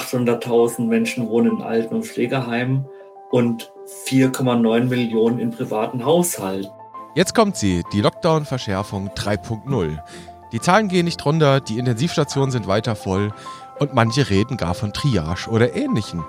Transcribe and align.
800.000 0.00 0.86
Menschen 0.86 1.28
wohnen 1.28 1.58
in 1.58 1.62
Alten- 1.62 1.96
und 1.96 2.06
Pflegeheimen 2.06 2.86
und 3.30 3.72
4,9 4.06 4.84
Millionen 4.84 5.38
in 5.38 5.50
privaten 5.50 6.04
Haushalten. 6.04 6.70
Jetzt 7.14 7.34
kommt 7.34 7.56
sie, 7.56 7.82
die 7.92 8.00
Lockdown-Verschärfung 8.00 9.10
3.0. 9.10 9.98
Die 10.52 10.60
Zahlen 10.60 10.88
gehen 10.88 11.04
nicht 11.04 11.24
runter, 11.24 11.60
die 11.60 11.78
Intensivstationen 11.78 12.50
sind 12.50 12.66
weiter 12.66 12.96
voll 12.96 13.32
und 13.78 13.94
manche 13.94 14.30
reden 14.30 14.56
gar 14.56 14.74
von 14.74 14.92
Triage 14.92 15.48
oder 15.50 15.74
ähnlichen. 15.74 16.24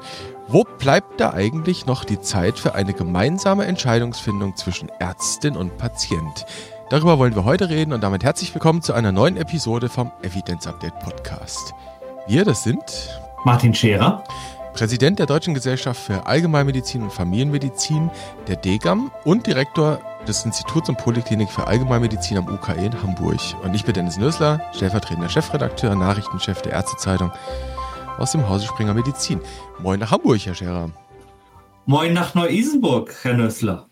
Wo 0.48 0.64
bleibt 0.64 1.20
da 1.20 1.34
eigentlich 1.34 1.86
noch 1.86 2.04
die 2.04 2.20
Zeit 2.22 2.58
für 2.58 2.76
eine 2.76 2.94
gemeinsame 2.94 3.66
Entscheidungsfindung 3.66 4.56
zwischen 4.56 4.90
Ärztin 5.00 5.56
und 5.56 5.78
Patient? 5.78 6.46
Darüber 6.90 7.20
wollen 7.20 7.36
wir 7.36 7.46
heute 7.46 7.70
reden 7.70 7.94
und 7.94 8.02
damit 8.02 8.24
herzlich 8.24 8.54
willkommen 8.54 8.82
zu 8.82 8.94
einer 8.94 9.12
neuen 9.12 9.38
Episode 9.38 9.88
vom 9.88 10.12
Evidence 10.24 10.68
Update 10.68 11.00
Podcast. 11.00 11.74
Wir, 12.28 12.44
das 12.44 12.64
sind 12.64 13.21
Martin 13.44 13.74
Scherer, 13.74 14.24
Präsident 14.76 15.18
der 15.18 15.26
Deutschen 15.26 15.56
Gesellschaft 15.56 16.00
für 16.00 16.28
Allgemeinmedizin 16.28 17.02
und 17.02 17.12
Familienmedizin, 17.12 18.12
der 18.48 18.56
DGAM 18.56 19.12
und 19.26 19.48
Direktor 19.48 20.00
des 20.28 20.46
Instituts 20.46 20.90
und 20.90 21.00
Poliklinik 21.00 21.50
für 21.50 21.66
Allgemeinmedizin 21.66 22.38
am 22.38 22.48
UKE 22.48 22.86
in 22.86 23.02
Hamburg. 23.02 23.40
Und 23.64 23.74
ich 23.74 23.84
bin 23.84 23.96
Dennis 23.96 24.18
Nösler, 24.18 24.62
stellvertretender 24.76 25.28
Chefredakteur, 25.28 25.96
Nachrichtenchef 25.96 26.62
der 26.62 26.74
Ärztezeitung 26.74 27.32
aus 28.20 28.32
dem 28.32 28.48
Hause 28.48 28.68
Springer 28.68 28.94
Medizin. 28.94 29.42
Moin 29.80 30.00
nach 30.00 30.12
Hamburg, 30.12 30.46
Herr 30.46 30.54
Scherer. 30.54 30.92
Moin 31.88 32.14
nach 32.14 32.36
Neu-Isenburg, 32.36 33.12
Herr 33.24 33.34
Nösler. 33.34 33.88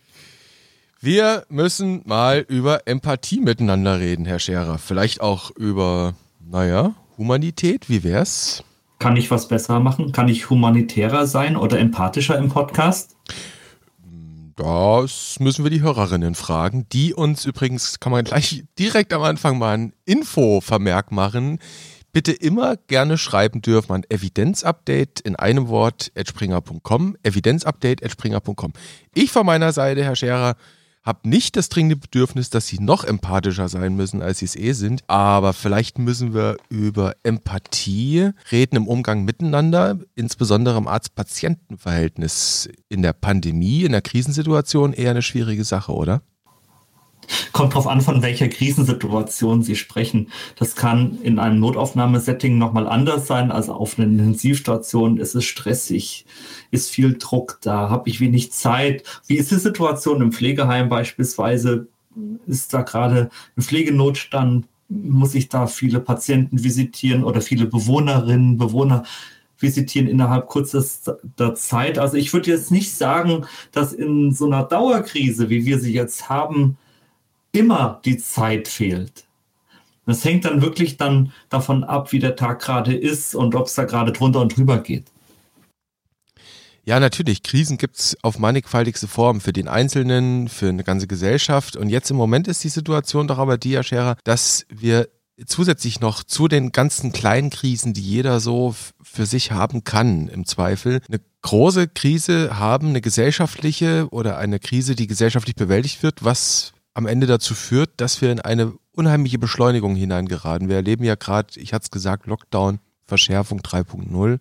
Wir 1.01 1.45
müssen 1.49 2.03
mal 2.05 2.45
über 2.47 2.85
Empathie 2.85 3.41
miteinander 3.41 3.99
reden, 3.99 4.25
Herr 4.25 4.37
Scherer. 4.37 4.77
Vielleicht 4.77 5.21
auch 5.21 5.49
über, 5.55 6.13
naja, 6.39 6.93
Humanität. 7.17 7.89
Wie 7.89 8.03
wär's? 8.03 8.63
Kann 8.99 9.15
ich 9.15 9.31
was 9.31 9.47
besser 9.47 9.79
machen? 9.79 10.11
Kann 10.11 10.27
ich 10.27 10.49
humanitärer 10.49 11.25
sein 11.25 11.55
oder 11.55 11.79
empathischer 11.79 12.37
im 12.37 12.49
Podcast? 12.49 13.15
Das 14.57 15.37
müssen 15.39 15.63
wir 15.63 15.71
die 15.71 15.81
Hörerinnen 15.81 16.35
fragen, 16.35 16.85
die 16.91 17.13
uns 17.13 17.45
übrigens, 17.45 18.01
kann 18.01 18.11
man 18.11 18.25
gleich 18.25 18.65
direkt 18.77 19.13
am 19.13 19.21
Anfang 19.21 19.57
mal 19.57 19.77
ein 19.77 19.93
Info-Vermerk 20.03 21.13
machen. 21.13 21.59
Bitte 22.11 22.33
immer 22.33 22.75
gerne 22.75 23.17
schreiben 23.17 23.61
dürfen 23.61 23.93
an 23.93 24.03
Evidenzupdate 24.09 25.21
in 25.21 25.37
einem 25.37 25.69
Wort 25.69 26.11
at 26.17 26.27
springer.com. 26.27 27.15
Evidenzupdate 27.23 28.03
at 28.03 28.11
springer.com. 28.11 28.73
Ich 29.13 29.31
von 29.31 29.45
meiner 29.45 29.71
Seite, 29.71 30.03
Herr 30.03 30.17
Scherer, 30.17 30.55
habe 31.03 31.27
nicht 31.29 31.55
das 31.55 31.69
dringende 31.69 31.95
Bedürfnis, 31.95 32.49
dass 32.49 32.67
sie 32.67 32.79
noch 32.79 33.03
empathischer 33.03 33.69
sein 33.69 33.95
müssen, 33.95 34.21
als 34.21 34.39
sie 34.39 34.45
es 34.45 34.55
eh 34.55 34.73
sind. 34.73 35.03
Aber 35.07 35.53
vielleicht 35.53 35.97
müssen 35.97 36.33
wir 36.33 36.57
über 36.69 37.15
Empathie 37.23 38.31
reden 38.51 38.75
im 38.75 38.87
Umgang 38.87 39.23
miteinander, 39.23 39.99
insbesondere 40.15 40.77
im 40.77 40.87
Arzt-Patienten-Verhältnis. 40.87 42.69
In 42.89 43.01
der 43.01 43.13
Pandemie, 43.13 43.83
in 43.83 43.91
der 43.91 44.01
Krisensituation 44.01 44.93
eher 44.93 45.11
eine 45.11 45.21
schwierige 45.21 45.63
Sache, 45.63 45.93
oder? 45.93 46.21
Kommt 47.51 47.75
drauf 47.75 47.87
an, 47.87 48.01
von 48.01 48.21
welcher 48.21 48.47
Krisensituation 48.47 49.63
Sie 49.63 49.75
sprechen. 49.75 50.29
Das 50.55 50.75
kann 50.75 51.19
in 51.21 51.39
einem 51.39 51.59
Notaufnahmesetting 51.59 52.57
nochmal 52.57 52.87
anders 52.87 53.27
sein. 53.27 53.51
Also 53.51 53.73
auf 53.73 53.97
einer 53.97 54.07
Intensivstation 54.07 55.17
ist 55.17 55.35
es 55.35 55.45
stressig, 55.45 56.25
ist 56.71 56.89
viel 56.89 57.17
Druck 57.17 57.59
da, 57.61 57.89
habe 57.89 58.09
ich 58.09 58.19
wenig 58.19 58.51
Zeit. 58.51 59.03
Wie 59.27 59.37
ist 59.37 59.51
die 59.51 59.55
Situation 59.55 60.21
im 60.21 60.31
Pflegeheim 60.31 60.89
beispielsweise? 60.89 61.87
Ist 62.47 62.73
da 62.73 62.81
gerade 62.81 63.29
ein 63.57 63.61
Pflegenotstand? 63.61 64.65
Muss 64.89 65.35
ich 65.35 65.49
da 65.49 65.67
viele 65.67 65.99
Patienten 65.99 66.63
visitieren 66.63 67.23
oder 67.23 67.41
viele 67.41 67.67
Bewohnerinnen, 67.67 68.57
Bewohner 68.57 69.03
visitieren 69.59 70.07
innerhalb 70.07 70.49
kürzester 70.49 71.55
Zeit? 71.55 71.99
Also 71.99 72.17
ich 72.17 72.33
würde 72.33 72.49
jetzt 72.49 72.71
nicht 72.71 72.93
sagen, 72.93 73.45
dass 73.71 73.93
in 73.93 74.33
so 74.33 74.47
einer 74.47 74.63
Dauerkrise, 74.63 75.49
wie 75.49 75.65
wir 75.65 75.79
sie 75.79 75.93
jetzt 75.93 76.29
haben, 76.29 76.77
immer 77.51 78.01
die 78.05 78.17
Zeit 78.17 78.67
fehlt. 78.67 79.25
Das 80.05 80.25
hängt 80.25 80.45
dann 80.45 80.61
wirklich 80.61 80.97
dann 80.97 81.31
davon 81.49 81.83
ab, 81.83 82.11
wie 82.11 82.19
der 82.19 82.35
Tag 82.35 82.61
gerade 82.61 82.95
ist 82.95 83.35
und 83.35 83.53
ob 83.53 83.67
es 83.67 83.75
da 83.75 83.83
gerade 83.83 84.11
drunter 84.11 84.41
und 84.41 84.57
drüber 84.57 84.79
geht. 84.79 85.05
Ja, 86.83 86.99
natürlich. 86.99 87.43
Krisen 87.43 87.77
gibt 87.77 87.97
es 87.97 88.17
auf 88.23 88.39
mannigfaltigste 88.39 89.07
Formen 89.07 89.41
für 89.41 89.53
den 89.53 89.67
Einzelnen, 89.67 90.47
für 90.47 90.69
eine 90.69 90.83
ganze 90.83 91.05
Gesellschaft. 91.05 91.75
Und 91.75 91.89
jetzt 91.89 92.09
im 92.09 92.17
Moment 92.17 92.47
ist 92.47 92.63
die 92.63 92.69
Situation 92.69 93.27
doch 93.27 93.37
aber 93.37 93.59
die, 93.59 93.75
Herr 93.75 93.83
Scherer, 93.83 94.17
dass 94.23 94.65
wir 94.69 95.07
zusätzlich 95.45 95.99
noch 95.99 96.23
zu 96.23 96.47
den 96.47 96.71
ganzen 96.71 97.11
kleinen 97.11 97.51
Krisen, 97.51 97.93
die 97.93 98.01
jeder 98.01 98.39
so 98.39 98.73
für 99.03 99.27
sich 99.27 99.51
haben 99.51 99.83
kann, 99.83 100.27
im 100.27 100.45
Zweifel, 100.45 101.01
eine 101.07 101.21
große 101.43 101.87
Krise 101.87 102.57
haben, 102.57 102.89
eine 102.89 103.01
gesellschaftliche 103.01 104.07
oder 104.09 104.37
eine 104.39 104.59
Krise, 104.59 104.95
die 104.95 105.05
gesellschaftlich 105.05 105.55
bewältigt 105.55 106.01
wird, 106.01 106.23
was 106.23 106.73
am 106.93 107.05
Ende 107.05 107.27
dazu 107.27 107.53
führt, 107.53 107.91
dass 107.97 108.21
wir 108.21 108.31
in 108.31 108.39
eine 108.39 108.73
unheimliche 108.91 109.39
Beschleunigung 109.39 109.95
hineingeraten. 109.95 110.69
Wir 110.69 110.77
erleben 110.77 111.03
ja 111.03 111.15
gerade, 111.15 111.59
ich 111.59 111.73
hatte 111.73 111.83
es 111.83 111.91
gesagt, 111.91 112.27
Lockdown, 112.27 112.79
Verschärfung 113.05 113.61
3.0. 113.61 114.39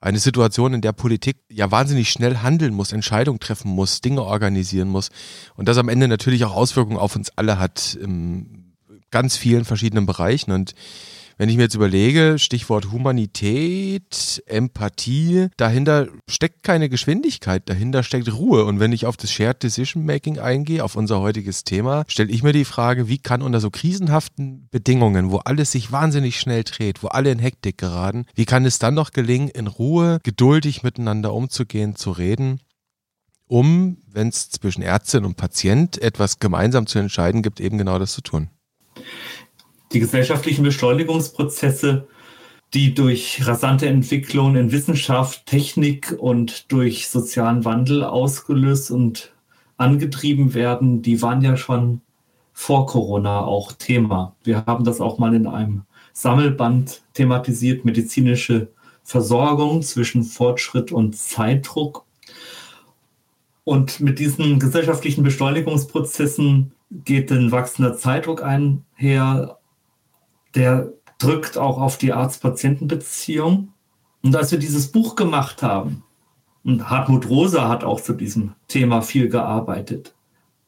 Eine 0.00 0.18
Situation, 0.20 0.74
in 0.74 0.80
der 0.80 0.92
Politik 0.92 1.38
ja 1.50 1.70
wahnsinnig 1.72 2.10
schnell 2.10 2.38
handeln 2.38 2.72
muss, 2.72 2.92
Entscheidungen 2.92 3.40
treffen 3.40 3.70
muss, 3.70 4.00
Dinge 4.00 4.22
organisieren 4.22 4.88
muss 4.88 5.10
und 5.56 5.68
das 5.68 5.76
am 5.76 5.88
Ende 5.88 6.06
natürlich 6.06 6.44
auch 6.44 6.54
Auswirkungen 6.54 6.98
auf 6.98 7.16
uns 7.16 7.30
alle 7.36 7.58
hat 7.58 7.98
in 8.00 8.76
ganz 9.10 9.36
vielen 9.36 9.64
verschiedenen 9.64 10.06
Bereichen. 10.06 10.52
Und 10.52 10.74
wenn 11.38 11.48
ich 11.48 11.56
mir 11.56 11.62
jetzt 11.62 11.76
überlege, 11.76 12.36
Stichwort 12.38 12.90
Humanität, 12.90 14.42
Empathie, 14.46 15.46
dahinter 15.56 16.08
steckt 16.28 16.64
keine 16.64 16.88
Geschwindigkeit, 16.88 17.68
dahinter 17.68 18.02
steckt 18.02 18.32
Ruhe. 18.32 18.64
Und 18.64 18.80
wenn 18.80 18.92
ich 18.92 19.06
auf 19.06 19.16
das 19.16 19.30
Shared 19.30 19.62
Decision 19.62 20.04
Making 20.04 20.40
eingehe, 20.40 20.82
auf 20.82 20.96
unser 20.96 21.20
heutiges 21.20 21.62
Thema, 21.62 22.02
stelle 22.08 22.32
ich 22.32 22.42
mir 22.42 22.52
die 22.52 22.64
Frage, 22.64 23.08
wie 23.08 23.18
kann 23.18 23.42
unter 23.42 23.60
so 23.60 23.70
krisenhaften 23.70 24.68
Bedingungen, 24.72 25.30
wo 25.30 25.36
alles 25.38 25.70
sich 25.70 25.92
wahnsinnig 25.92 26.40
schnell 26.40 26.64
dreht, 26.64 27.04
wo 27.04 27.06
alle 27.06 27.30
in 27.30 27.38
Hektik 27.38 27.78
geraten, 27.78 28.26
wie 28.34 28.44
kann 28.44 28.64
es 28.64 28.80
dann 28.80 28.94
noch 28.94 29.12
gelingen, 29.12 29.48
in 29.48 29.68
Ruhe, 29.68 30.18
geduldig 30.24 30.82
miteinander 30.82 31.32
umzugehen, 31.32 31.96
zu 31.96 32.10
reden? 32.10 32.60
um, 33.50 33.96
wenn 34.06 34.28
es 34.28 34.50
zwischen 34.50 34.82
Ärztin 34.82 35.24
und 35.24 35.38
Patient 35.38 35.96
etwas 36.02 36.38
gemeinsam 36.38 36.86
zu 36.86 36.98
entscheiden 36.98 37.40
gibt, 37.40 37.60
eben 37.60 37.78
genau 37.78 37.98
das 37.98 38.12
zu 38.12 38.20
tun 38.20 38.50
die 39.92 40.00
gesellschaftlichen 40.00 40.64
Beschleunigungsprozesse, 40.64 42.06
die 42.74 42.94
durch 42.94 43.46
rasante 43.46 43.86
Entwicklungen 43.86 44.56
in 44.56 44.72
Wissenschaft, 44.72 45.46
Technik 45.46 46.14
und 46.18 46.70
durch 46.70 47.08
sozialen 47.08 47.64
Wandel 47.64 48.04
ausgelöst 48.04 48.90
und 48.90 49.32
angetrieben 49.78 50.54
werden, 50.54 51.02
die 51.02 51.22
waren 51.22 51.40
ja 51.40 51.56
schon 51.56 52.02
vor 52.52 52.86
Corona 52.86 53.40
auch 53.40 53.72
Thema. 53.72 54.34
Wir 54.42 54.66
haben 54.66 54.84
das 54.84 55.00
auch 55.00 55.18
mal 55.18 55.34
in 55.34 55.46
einem 55.46 55.82
Sammelband 56.12 57.02
thematisiert, 57.14 57.84
medizinische 57.84 58.68
Versorgung 59.04 59.82
zwischen 59.82 60.24
Fortschritt 60.24 60.90
und 60.90 61.16
Zeitdruck. 61.16 62.04
Und 63.64 64.00
mit 64.00 64.18
diesen 64.18 64.58
gesellschaftlichen 64.58 65.22
Beschleunigungsprozessen 65.22 66.72
geht 66.90 67.30
ein 67.30 67.52
wachsender 67.52 67.96
Zeitdruck 67.96 68.42
einher, 68.42 69.57
der 70.54 70.92
drückt 71.18 71.58
auch 71.58 71.80
auf 71.80 71.98
die 71.98 72.12
Arzt-Patienten-Beziehung. 72.12 73.72
Und 74.22 74.36
als 74.36 74.50
wir 74.50 74.58
dieses 74.58 74.90
Buch 74.92 75.16
gemacht 75.16 75.62
haben, 75.62 76.04
und 76.64 76.90
Hartmut 76.90 77.28
Rosa 77.28 77.68
hat 77.68 77.84
auch 77.84 78.00
zu 78.00 78.12
diesem 78.12 78.52
Thema 78.66 79.00
viel 79.00 79.28
gearbeitet, 79.28 80.14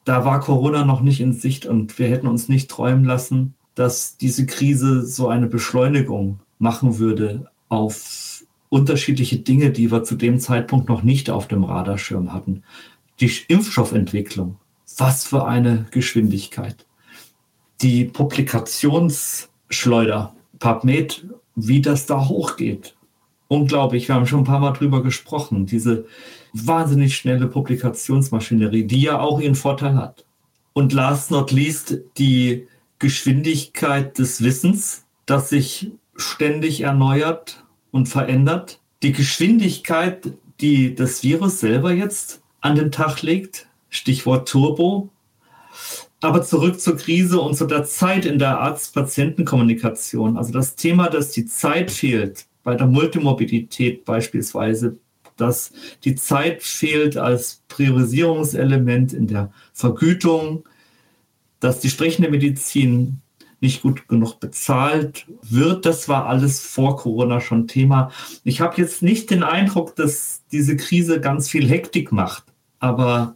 da 0.03 0.25
war 0.25 0.39
Corona 0.39 0.83
noch 0.83 1.01
nicht 1.01 1.21
in 1.21 1.33
Sicht 1.33 1.65
und 1.65 1.99
wir 1.99 2.07
hätten 2.07 2.27
uns 2.27 2.49
nicht 2.49 2.71
träumen 2.71 3.05
lassen, 3.05 3.53
dass 3.75 4.17
diese 4.17 4.45
Krise 4.45 5.05
so 5.05 5.27
eine 5.27 5.47
Beschleunigung 5.47 6.39
machen 6.57 6.97
würde 6.97 7.51
auf 7.69 8.43
unterschiedliche 8.69 9.37
Dinge, 9.37 9.69
die 9.71 9.91
wir 9.91 10.03
zu 10.03 10.15
dem 10.15 10.39
Zeitpunkt 10.39 10.89
noch 10.89 11.03
nicht 11.03 11.29
auf 11.29 11.47
dem 11.47 11.63
Radarschirm 11.63 12.33
hatten. 12.33 12.63
Die 13.19 13.31
Impfstoffentwicklung, 13.47 14.57
was 14.97 15.25
für 15.25 15.45
eine 15.45 15.85
Geschwindigkeit. 15.91 16.87
Die 17.81 18.05
Publikations- 18.05 19.50
Schleuder, 19.71 20.35
PubMed, 20.59 21.25
wie 21.55 21.81
das 21.81 22.05
da 22.05 22.27
hochgeht. 22.27 22.95
Unglaublich, 23.47 24.07
wir 24.07 24.15
haben 24.15 24.27
schon 24.27 24.41
ein 24.41 24.45
paar 24.45 24.59
Mal 24.59 24.71
drüber 24.71 25.03
gesprochen. 25.03 25.65
Diese 25.65 26.05
wahnsinnig 26.53 27.15
schnelle 27.15 27.47
Publikationsmaschinerie, 27.47 28.85
die 28.85 29.01
ja 29.01 29.19
auch 29.19 29.41
ihren 29.41 29.55
Vorteil 29.55 29.95
hat. 29.95 30.25
Und 30.73 30.93
last 30.93 31.31
not 31.31 31.51
least 31.51 31.97
die 32.17 32.67
Geschwindigkeit 32.99 34.17
des 34.17 34.43
Wissens, 34.43 35.05
das 35.25 35.49
sich 35.49 35.91
ständig 36.15 36.81
erneuert 36.81 37.63
und 37.91 38.07
verändert. 38.07 38.79
Die 39.03 39.11
Geschwindigkeit, 39.11 40.33
die 40.61 40.95
das 40.95 41.23
Virus 41.23 41.59
selber 41.59 41.91
jetzt 41.91 42.41
an 42.61 42.75
den 42.75 42.91
Tag 42.91 43.21
legt, 43.21 43.67
Stichwort 43.89 44.47
Turbo, 44.47 45.09
aber 46.21 46.43
zurück 46.43 46.79
zur 46.79 46.97
Krise 46.97 47.41
und 47.41 47.55
zu 47.55 47.65
der 47.65 47.83
Zeit 47.83 48.25
in 48.25 48.37
der 48.39 48.59
Arzt-Patienten-Kommunikation. 48.59 50.37
Also 50.37 50.53
das 50.53 50.75
Thema, 50.75 51.09
dass 51.09 51.31
die 51.31 51.45
Zeit 51.45 51.91
fehlt, 51.91 52.45
bei 52.63 52.75
der 52.75 52.85
Multimorbidität 52.85 54.05
beispielsweise, 54.05 54.97
dass 55.35 55.71
die 56.03 56.15
Zeit 56.15 56.61
fehlt 56.61 57.17
als 57.17 57.63
Priorisierungselement 57.67 59.13
in 59.13 59.25
der 59.25 59.51
Vergütung, 59.73 60.63
dass 61.59 61.79
die 61.79 61.89
sprechende 61.89 62.29
Medizin 62.29 63.21
nicht 63.59 63.81
gut 63.81 64.07
genug 64.07 64.39
bezahlt 64.39 65.25
wird. 65.41 65.85
Das 65.85 66.07
war 66.07 66.27
alles 66.27 66.59
vor 66.59 66.97
Corona 66.97 67.39
schon 67.39 67.67
Thema. 67.67 68.11
Ich 68.43 68.61
habe 68.61 68.79
jetzt 68.79 69.01
nicht 69.01 69.29
den 69.31 69.43
Eindruck, 69.43 69.95
dass 69.95 70.41
diese 70.51 70.77
Krise 70.77 71.19
ganz 71.19 71.49
viel 71.49 71.67
Hektik 71.67 72.11
macht, 72.11 72.43
aber 72.79 73.35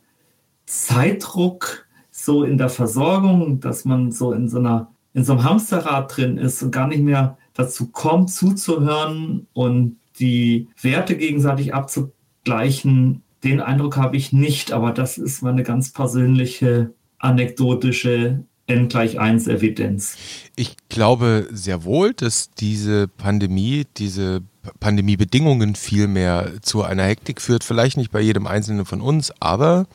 Zeitdruck 0.66 1.85
so 2.18 2.44
in 2.44 2.58
der 2.58 2.70
Versorgung, 2.70 3.60
dass 3.60 3.84
man 3.84 4.12
so 4.12 4.32
in 4.32 4.48
so 4.48 4.58
einer 4.60 4.92
in 5.14 5.24
so 5.24 5.34
einem 5.34 5.44
Hamsterrad 5.44 6.16
drin 6.16 6.38
ist 6.38 6.62
und 6.62 6.72
gar 6.72 6.88
nicht 6.88 7.02
mehr 7.02 7.38
dazu 7.54 7.88
kommt, 7.88 8.30
zuzuhören 8.30 9.48
und 9.54 9.98
die 10.20 10.68
Werte 10.82 11.16
gegenseitig 11.16 11.74
abzugleichen, 11.74 13.22
den 13.44 13.62
Eindruck 13.62 13.96
habe 13.96 14.18
ich 14.18 14.34
nicht, 14.34 14.74
aber 14.74 14.92
das 14.92 15.18
ist 15.18 15.42
meine 15.42 15.64
ganz 15.64 15.92
persönliche 15.94 16.94
anekdotische 17.20 18.44
N 18.68 18.88
gleich 18.90 19.20
1 19.20 19.48
Evidenz. 19.48 20.18
Ich 20.56 20.76
glaube 20.90 21.48
sehr 21.52 21.86
wohl, 21.86 22.14
dass 22.14 22.52
diese 22.52 23.08
Pandemie, 23.08 23.86
diese 23.96 24.42
Pandemiebedingungen 24.80 25.76
vielmehr 25.76 26.54
zu 26.62 26.84
einer 26.84 27.04
Hektik 27.04 27.42
führt. 27.42 27.64
Vielleicht 27.64 27.98
nicht 27.98 28.12
bei 28.12 28.22
jedem 28.22 28.48
Einzelnen 28.48 28.86
von 28.86 29.00
uns, 29.00 29.32
aber 29.40 29.86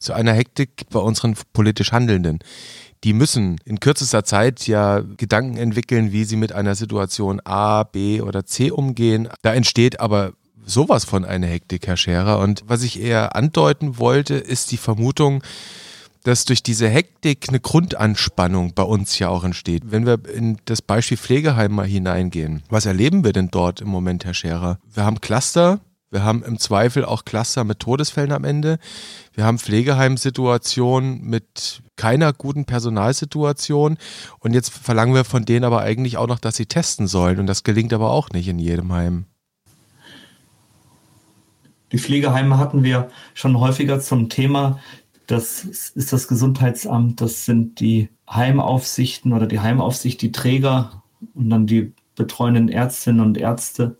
zu 0.00 0.12
einer 0.12 0.32
Hektik 0.32 0.86
bei 0.90 0.98
unseren 0.98 1.36
politisch 1.52 1.92
Handelnden. 1.92 2.40
Die 3.04 3.12
müssen 3.12 3.58
in 3.64 3.80
kürzester 3.80 4.24
Zeit 4.24 4.66
ja 4.66 5.00
Gedanken 5.00 5.56
entwickeln, 5.56 6.12
wie 6.12 6.24
sie 6.24 6.36
mit 6.36 6.52
einer 6.52 6.74
Situation 6.74 7.40
A, 7.44 7.84
B 7.84 8.20
oder 8.20 8.44
C 8.44 8.70
umgehen. 8.70 9.28
Da 9.42 9.54
entsteht 9.54 10.00
aber 10.00 10.32
sowas 10.66 11.04
von 11.04 11.24
einer 11.24 11.46
Hektik, 11.46 11.86
Herr 11.86 11.96
Scherer. 11.96 12.40
Und 12.40 12.62
was 12.66 12.82
ich 12.82 13.00
eher 13.00 13.36
andeuten 13.36 13.98
wollte, 13.98 14.34
ist 14.34 14.72
die 14.72 14.76
Vermutung, 14.76 15.42
dass 16.24 16.44
durch 16.44 16.62
diese 16.62 16.88
Hektik 16.88 17.46
eine 17.48 17.60
Grundanspannung 17.60 18.74
bei 18.74 18.82
uns 18.82 19.18
ja 19.18 19.28
auch 19.28 19.44
entsteht. 19.44 19.84
Wenn 19.86 20.04
wir 20.04 20.20
in 20.34 20.58
das 20.66 20.82
Beispiel 20.82 21.16
Pflegeheim 21.16 21.72
mal 21.72 21.86
hineingehen, 21.86 22.62
was 22.68 22.84
erleben 22.84 23.24
wir 23.24 23.32
denn 23.32 23.48
dort 23.50 23.80
im 23.80 23.88
Moment, 23.88 24.24
Herr 24.26 24.34
Scherer? 24.34 24.78
Wir 24.92 25.04
haben 25.04 25.22
Cluster, 25.22 25.80
wir 26.10 26.24
haben 26.24 26.42
im 26.42 26.58
Zweifel 26.58 27.04
auch 27.04 27.24
Cluster 27.24 27.62
mit 27.62 27.78
Todesfällen 27.78 28.32
am 28.32 28.44
Ende. 28.44 28.78
Wir 29.32 29.44
haben 29.44 29.58
Pflegeheimsituationen 29.58 31.22
mit 31.22 31.82
keiner 31.94 32.32
guten 32.32 32.64
Personalsituation. 32.64 33.96
Und 34.40 34.54
jetzt 34.54 34.70
verlangen 34.70 35.14
wir 35.14 35.24
von 35.24 35.44
denen 35.44 35.64
aber 35.64 35.82
eigentlich 35.82 36.16
auch 36.16 36.26
noch, 36.26 36.40
dass 36.40 36.56
sie 36.56 36.66
testen 36.66 37.06
sollen. 37.06 37.38
Und 37.38 37.46
das 37.46 37.62
gelingt 37.62 37.92
aber 37.92 38.10
auch 38.10 38.30
nicht 38.30 38.48
in 38.48 38.58
jedem 38.58 38.92
Heim. 38.92 39.26
Die 41.92 41.98
Pflegeheime 41.98 42.58
hatten 42.58 42.82
wir 42.82 43.08
schon 43.34 43.58
häufiger 43.58 44.00
zum 44.00 44.28
Thema. 44.28 44.80
Das 45.28 45.62
ist 45.62 46.12
das 46.12 46.26
Gesundheitsamt, 46.26 47.20
das 47.20 47.44
sind 47.44 47.78
die 47.78 48.08
Heimaufsichten 48.28 49.32
oder 49.32 49.46
die 49.46 49.60
Heimaufsicht, 49.60 50.20
die 50.22 50.32
Träger 50.32 51.04
und 51.34 51.50
dann 51.50 51.68
die 51.68 51.92
betreuenden 52.16 52.68
Ärztinnen 52.68 53.20
und 53.20 53.38
Ärzte. 53.38 53.99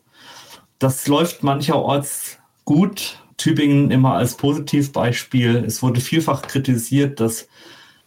Das 0.80 1.06
läuft 1.06 1.42
mancherorts 1.42 2.38
gut. 2.64 3.22
Tübingen 3.36 3.90
immer 3.90 4.14
als 4.14 4.36
Positivbeispiel. 4.36 5.56
Es 5.66 5.82
wurde 5.82 6.00
vielfach 6.00 6.40
kritisiert, 6.42 7.20
dass 7.20 7.48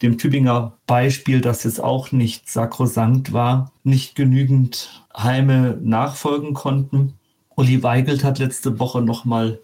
dem 0.02 0.18
Tübinger 0.18 0.74
Beispiel, 0.88 1.40
das 1.40 1.64
jetzt 1.64 1.80
auch 1.80 2.12
nicht 2.12 2.50
sakrosankt 2.50 3.32
war, 3.32 3.72
nicht 3.84 4.16
genügend 4.16 5.06
Heime 5.16 5.78
nachfolgen 5.82 6.56
konnten. 6.56 7.14
Uli 7.56 7.84
Weigelt 7.84 8.24
hat 8.24 8.40
letzte 8.40 8.80
Woche 8.80 9.04
nochmal 9.04 9.60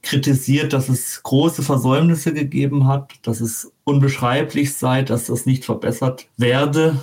kritisiert, 0.00 0.72
dass 0.72 0.88
es 0.88 1.22
große 1.22 1.62
Versäumnisse 1.62 2.32
gegeben 2.32 2.86
hat, 2.86 3.12
dass 3.22 3.42
es 3.42 3.72
unbeschreiblich 3.84 4.74
sei, 4.74 5.02
dass 5.02 5.26
das 5.26 5.44
nicht 5.44 5.66
verbessert 5.66 6.28
werde. 6.38 6.98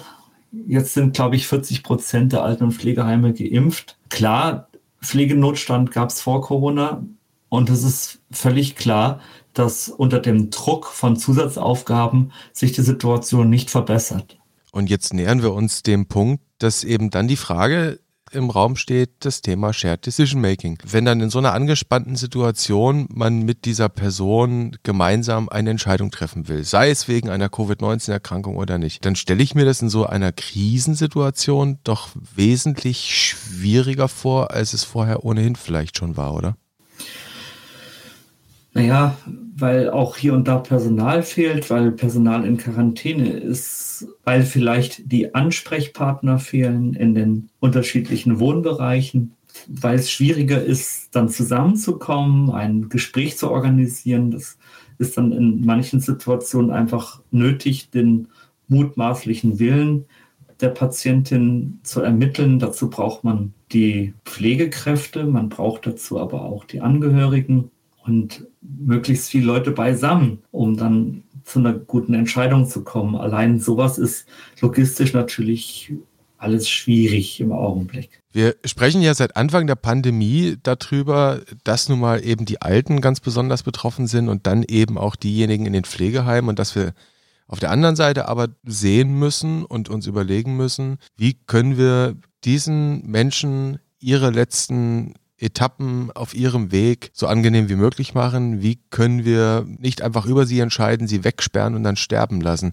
Jetzt 0.67 0.95
sind, 0.95 1.15
glaube 1.15 1.35
ich, 1.35 1.45
40 1.45 1.83
Prozent 1.83 2.33
der 2.33 2.41
Alten- 2.41 2.63
und 2.63 2.71
Pflegeheime 2.73 3.33
geimpft. 3.33 3.97
Klar, 4.09 4.69
Pflegenotstand 5.05 5.91
gab 5.91 6.09
es 6.09 6.21
vor 6.21 6.41
Corona 6.41 7.03
und 7.49 7.69
es 7.69 7.83
ist 7.83 8.19
völlig 8.31 8.75
klar, 8.75 9.21
dass 9.53 9.87
unter 9.87 10.19
dem 10.19 10.49
Druck 10.49 10.87
von 10.87 11.15
Zusatzaufgaben 11.15 12.31
sich 12.51 12.73
die 12.73 12.81
Situation 12.81 13.49
nicht 13.49 13.69
verbessert. 13.69 14.37
Und 14.71 14.89
jetzt 14.89 15.13
nähern 15.13 15.41
wir 15.41 15.53
uns 15.53 15.83
dem 15.83 16.07
Punkt, 16.07 16.43
dass 16.57 16.83
eben 16.83 17.09
dann 17.09 17.29
die 17.29 17.37
Frage 17.37 17.99
im 18.35 18.49
Raum 18.49 18.75
steht 18.75 19.25
das 19.25 19.41
Thema 19.41 19.73
Shared 19.73 20.05
Decision 20.05 20.41
Making. 20.41 20.77
Wenn 20.85 21.05
dann 21.05 21.21
in 21.21 21.29
so 21.29 21.39
einer 21.39 21.53
angespannten 21.53 22.15
Situation 22.15 23.07
man 23.11 23.43
mit 23.43 23.65
dieser 23.65 23.89
Person 23.89 24.77
gemeinsam 24.83 25.49
eine 25.49 25.71
Entscheidung 25.71 26.11
treffen 26.11 26.47
will, 26.47 26.63
sei 26.63 26.89
es 26.89 27.07
wegen 27.07 27.29
einer 27.29 27.49
Covid-19-Erkrankung 27.49 28.57
oder 28.57 28.77
nicht, 28.77 29.05
dann 29.05 29.15
stelle 29.15 29.41
ich 29.41 29.55
mir 29.55 29.65
das 29.65 29.81
in 29.81 29.89
so 29.89 30.05
einer 30.05 30.31
Krisensituation 30.31 31.79
doch 31.83 32.09
wesentlich 32.35 33.15
schwieriger 33.15 34.07
vor, 34.07 34.51
als 34.51 34.73
es 34.73 34.83
vorher 34.83 35.25
ohnehin 35.25 35.55
vielleicht 35.55 35.97
schon 35.97 36.17
war, 36.17 36.33
oder? 36.33 36.57
Naja, 38.73 39.15
weil 39.57 39.89
auch 39.89 40.17
hier 40.17 40.33
und 40.33 40.49
da 40.49 40.57
Personal 40.57 41.23
fehlt, 41.23 41.69
weil 41.69 41.91
Personal 41.91 42.45
in 42.45 42.57
Quarantäne 42.57 43.29
ist, 43.29 44.05
weil 44.25 44.43
vielleicht 44.43 45.09
die 45.09 45.33
Ansprechpartner 45.33 46.39
fehlen 46.39 46.93
in 46.93 47.15
den 47.15 47.49
unterschiedlichen 47.61 48.39
Wohnbereichen, 48.39 49.33
weil 49.67 49.95
es 49.95 50.11
schwieriger 50.11 50.61
ist, 50.61 51.15
dann 51.15 51.29
zusammenzukommen, 51.29 52.51
ein 52.51 52.89
Gespräch 52.89 53.37
zu 53.37 53.49
organisieren. 53.49 54.31
Das 54.31 54.57
ist 54.97 55.17
dann 55.17 55.31
in 55.31 55.65
manchen 55.65 56.01
Situationen 56.01 56.71
einfach 56.71 57.21
nötig, 57.31 57.89
den 57.91 58.27
mutmaßlichen 58.67 59.59
Willen 59.59 60.03
der 60.59 60.69
Patientin 60.69 61.79
zu 61.83 62.01
ermitteln. 62.01 62.59
Dazu 62.59 62.89
braucht 62.89 63.23
man 63.23 63.53
die 63.71 64.13
Pflegekräfte, 64.25 65.25
man 65.25 65.47
braucht 65.47 65.87
dazu 65.87 66.19
aber 66.19 66.41
auch 66.41 66.65
die 66.65 66.81
Angehörigen 66.81 67.71
und 68.05 68.45
möglichst 68.61 69.29
viele 69.29 69.45
Leute 69.45 69.71
beisammen, 69.71 70.39
um 70.51 70.77
dann 70.77 71.23
zu 71.43 71.59
einer 71.59 71.73
guten 71.73 72.13
Entscheidung 72.13 72.67
zu 72.67 72.83
kommen. 72.83 73.15
Allein 73.15 73.59
sowas 73.59 73.97
ist 73.97 74.25
logistisch 74.61 75.13
natürlich 75.13 75.93
alles 76.37 76.69
schwierig 76.69 77.39
im 77.39 77.51
Augenblick. 77.51 78.21
Wir 78.31 78.55
sprechen 78.65 79.01
ja 79.01 79.13
seit 79.13 79.37
Anfang 79.37 79.67
der 79.67 79.75
Pandemie 79.75 80.57
darüber, 80.61 81.41
dass 81.63 81.87
nun 81.87 81.99
mal 81.99 82.23
eben 82.23 82.45
die 82.45 82.61
Alten 82.61 83.01
ganz 83.01 83.19
besonders 83.19 83.63
betroffen 83.63 84.07
sind 84.07 84.27
und 84.27 84.45
dann 84.45 84.63
eben 84.63 84.97
auch 84.97 85.15
diejenigen 85.15 85.65
in 85.65 85.73
den 85.73 85.85
Pflegeheimen 85.85 86.49
und 86.49 86.59
dass 86.59 86.75
wir 86.75 86.93
auf 87.47 87.59
der 87.59 87.71
anderen 87.71 87.95
Seite 87.95 88.27
aber 88.27 88.49
sehen 88.65 89.17
müssen 89.17 89.63
und 89.63 89.89
uns 89.89 90.07
überlegen 90.07 90.57
müssen, 90.57 90.97
wie 91.15 91.35
können 91.45 91.77
wir 91.77 92.15
diesen 92.43 93.05
Menschen 93.09 93.79
ihre 93.99 94.31
letzten 94.31 95.13
Etappen 95.37 96.11
auf 96.11 96.33
ihrem 96.33 96.71
Weg 96.71 97.11
so 97.13 97.27
angenehm 97.27 97.67
wie 97.67 97.75
möglich 97.75 98.13
machen? 98.13 98.61
Wie 98.61 98.79
können 98.89 99.25
wir 99.25 99.65
nicht 99.67 100.01
einfach 100.01 100.25
über 100.25 100.45
sie 100.45 100.59
entscheiden, 100.59 101.07
sie 101.07 101.25
wegsperren 101.25 101.75
und 101.75 101.83
dann 101.83 101.97
sterben 101.97 102.39
lassen? 102.39 102.71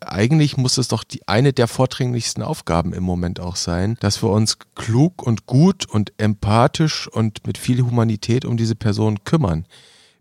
Eigentlich 0.00 0.56
muss 0.56 0.78
es 0.78 0.88
doch 0.88 1.02
die, 1.02 1.26
eine 1.26 1.52
der 1.52 1.66
vordringlichsten 1.66 2.42
Aufgaben 2.42 2.92
im 2.92 3.02
Moment 3.02 3.40
auch 3.40 3.56
sein, 3.56 3.96
dass 3.98 4.22
wir 4.22 4.30
uns 4.30 4.58
klug 4.76 5.22
und 5.22 5.46
gut 5.46 5.86
und 5.86 6.12
empathisch 6.16 7.08
und 7.08 7.46
mit 7.46 7.58
viel 7.58 7.82
Humanität 7.82 8.44
um 8.44 8.56
diese 8.56 8.76
Person 8.76 9.24
kümmern. 9.24 9.66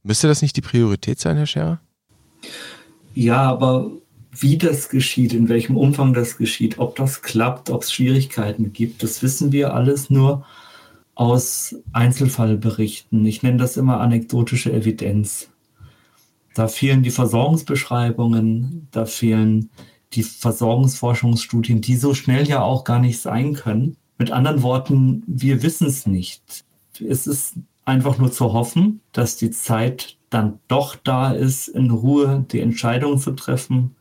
Müsste 0.01 0.27
das 0.27 0.41
nicht 0.41 0.57
die 0.57 0.61
Priorität 0.61 1.19
sein, 1.19 1.37
Herr 1.37 1.45
Scherer? 1.45 1.79
Ja, 3.13 3.43
aber 3.43 3.91
wie 4.31 4.57
das 4.57 4.89
geschieht, 4.89 5.33
in 5.33 5.47
welchem 5.47 5.77
Umfang 5.77 6.13
das 6.13 6.37
geschieht, 6.37 6.79
ob 6.79 6.95
das 6.95 7.21
klappt, 7.21 7.69
ob 7.69 7.83
es 7.83 7.93
Schwierigkeiten 7.93 8.73
gibt, 8.73 9.03
das 9.03 9.21
wissen 9.21 9.51
wir 9.51 9.75
alles 9.75 10.09
nur 10.09 10.43
aus 11.15 11.75
Einzelfallberichten. 11.91 13.25
Ich 13.25 13.43
nenne 13.43 13.57
das 13.57 13.77
immer 13.77 13.99
anekdotische 13.99 14.71
Evidenz. 14.71 15.49
Da 16.55 16.67
fehlen 16.67 17.03
die 17.03 17.11
Versorgungsbeschreibungen, 17.11 18.87
da 18.91 19.05
fehlen 19.05 19.69
die 20.13 20.23
Versorgungsforschungsstudien, 20.23 21.81
die 21.81 21.95
so 21.95 22.13
schnell 22.13 22.47
ja 22.47 22.61
auch 22.61 22.83
gar 22.83 22.99
nicht 22.99 23.19
sein 23.19 23.53
können. 23.53 23.97
Mit 24.17 24.31
anderen 24.31 24.61
Worten, 24.61 25.23
wir 25.25 25.63
wissen 25.63 25.87
es 25.87 26.05
nicht. 26.05 26.65
Es 26.99 27.25
ist 27.25 27.55
einfach 27.85 28.17
nur 28.17 28.31
zu 28.31 28.53
hoffen, 28.53 29.01
dass 29.11 29.35
die 29.37 29.51
Zeit 29.51 30.17
dann 30.29 30.59
doch 30.67 30.95
da 30.95 31.31
ist, 31.31 31.67
in 31.67 31.89
Ruhe 31.89 32.45
die 32.51 32.59
Entscheidung 32.59 33.17
zu 33.17 33.31
treffen 33.31 33.95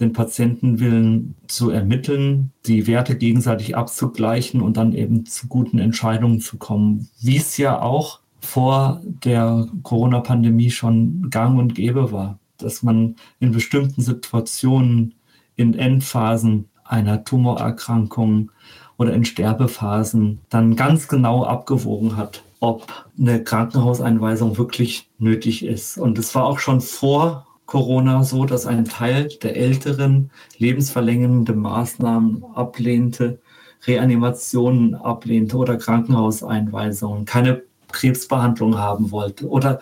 den 0.00 0.12
Patientenwillen 0.12 1.34
zu 1.46 1.70
ermitteln, 1.70 2.52
die 2.66 2.86
Werte 2.86 3.16
gegenseitig 3.16 3.76
abzugleichen 3.76 4.60
und 4.60 4.76
dann 4.76 4.92
eben 4.92 5.26
zu 5.26 5.48
guten 5.48 5.78
Entscheidungen 5.78 6.40
zu 6.40 6.58
kommen, 6.58 7.08
wie 7.20 7.36
es 7.36 7.56
ja 7.56 7.80
auch 7.80 8.20
vor 8.40 9.00
der 9.04 9.66
Corona-Pandemie 9.82 10.70
schon 10.70 11.30
gang 11.30 11.58
und 11.58 11.74
gäbe 11.74 12.12
war, 12.12 12.38
dass 12.58 12.82
man 12.82 13.16
in 13.40 13.52
bestimmten 13.52 14.02
Situationen 14.02 15.14
in 15.56 15.74
Endphasen 15.74 16.68
einer 16.84 17.24
Tumorerkrankung 17.24 18.50
oder 18.98 19.12
in 19.12 19.24
Sterbephasen 19.24 20.40
dann 20.48 20.76
ganz 20.76 21.08
genau 21.08 21.44
abgewogen 21.44 22.16
hat, 22.16 22.42
ob 22.60 23.06
eine 23.18 23.42
Krankenhauseinweisung 23.42 24.56
wirklich 24.56 25.08
nötig 25.18 25.64
ist. 25.64 25.98
Und 25.98 26.18
es 26.18 26.34
war 26.34 26.44
auch 26.44 26.58
schon 26.58 26.80
vor 26.80 27.46
Corona 27.66 28.22
so, 28.22 28.44
dass 28.44 28.66
ein 28.66 28.84
Teil 28.84 29.28
der 29.42 29.56
älteren 29.56 30.30
lebensverlängernden 30.58 31.58
Maßnahmen 31.58 32.44
ablehnte, 32.54 33.40
Reanimationen 33.86 34.94
ablehnte 34.94 35.56
oder 35.56 35.76
Krankenhauseinweisungen, 35.76 37.24
keine 37.24 37.62
Krebsbehandlung 37.92 38.78
haben 38.78 39.10
wollte 39.10 39.48
oder 39.48 39.80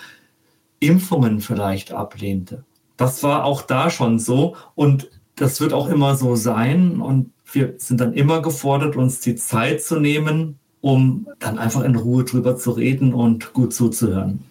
Impfungen 0.80 1.40
vielleicht 1.40 1.92
ablehnte. 1.92 2.64
Das 2.96 3.22
war 3.22 3.44
auch 3.44 3.62
da 3.62 3.90
schon 3.90 4.18
so 4.18 4.56
und 4.74 5.10
das 5.36 5.60
wird 5.60 5.72
auch 5.72 5.88
immer 5.88 6.16
so 6.16 6.36
sein 6.36 7.00
und 7.00 7.32
wir 7.52 7.74
sind 7.78 8.00
dann 8.00 8.14
immer 8.14 8.40
gefordert, 8.42 8.96
uns 8.96 9.20
die 9.20 9.36
Zeit 9.36 9.82
zu 9.82 10.00
nehmen, 10.00 10.58
um 10.80 11.28
dann 11.38 11.58
einfach 11.58 11.82
in 11.82 11.96
Ruhe 11.96 12.24
drüber 12.24 12.56
zu 12.56 12.72
reden 12.72 13.14
und 13.14 13.52
gut 13.52 13.72
zuzuhören. 13.72 14.44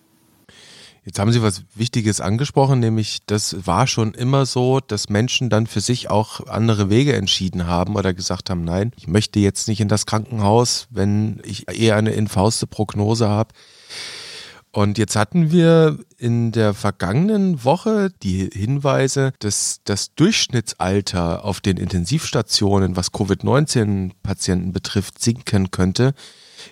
Jetzt 1.05 1.19
haben 1.19 1.33
Sie 1.33 1.41
was 1.41 1.63
Wichtiges 1.75 2.21
angesprochen, 2.21 2.79
nämlich 2.79 3.19
das 3.25 3.67
war 3.67 3.87
schon 3.87 4.13
immer 4.13 4.45
so, 4.45 4.79
dass 4.79 5.09
Menschen 5.09 5.49
dann 5.49 5.67
für 5.67 5.81
sich 5.81 6.09
auch 6.09 6.47
andere 6.47 6.89
Wege 6.89 7.13
entschieden 7.13 7.67
haben 7.67 7.95
oder 7.95 8.13
gesagt 8.13 8.49
haben, 8.49 8.63
nein, 8.63 8.93
ich 8.95 9.07
möchte 9.07 9.39
jetzt 9.39 9.67
nicht 9.67 9.81
in 9.81 9.89
das 9.89 10.05
Krankenhaus, 10.05 10.87
wenn 10.91 11.41
ich 11.43 11.69
eher 11.69 11.97
eine 11.97 12.11
infauste 12.11 12.67
Prognose 12.67 13.27
habe. 13.27 13.53
Und 14.71 14.97
jetzt 14.97 15.15
hatten 15.15 15.51
wir 15.51 15.99
in 16.17 16.51
der 16.51 16.73
vergangenen 16.73 17.63
Woche 17.63 18.09
die 18.23 18.49
Hinweise, 18.51 19.33
dass 19.37 19.81
das 19.83 20.15
Durchschnittsalter 20.15 21.45
auf 21.45 21.61
den 21.61 21.77
Intensivstationen, 21.77 22.95
was 22.95 23.11
Covid-19-Patienten 23.11 24.71
betrifft, 24.71 25.21
sinken 25.21 25.69
könnte. 25.69 26.15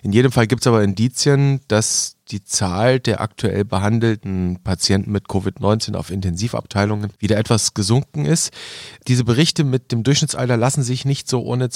In 0.02 0.12
jedem 0.12 0.32
Fall 0.32 0.46
gibt 0.46 0.62
es 0.62 0.66
aber 0.66 0.82
Indizien, 0.82 1.60
dass 1.68 2.16
die 2.30 2.42
Zahl 2.44 3.00
der 3.00 3.20
aktuell 3.20 3.64
behandelten 3.64 4.58
Patienten 4.62 5.12
mit 5.12 5.26
Covid-19 5.26 5.94
auf 5.94 6.10
Intensivabteilungen 6.10 7.12
wieder 7.18 7.36
etwas 7.36 7.74
gesunken 7.74 8.24
ist. 8.24 8.52
Diese 9.08 9.24
Berichte 9.24 9.64
mit 9.64 9.92
dem 9.92 10.02
Durchschnittsalter 10.02 10.56
lassen 10.56 10.82
sich 10.82 11.04
nicht 11.04 11.28
so 11.28 11.42
ohne 11.42 11.68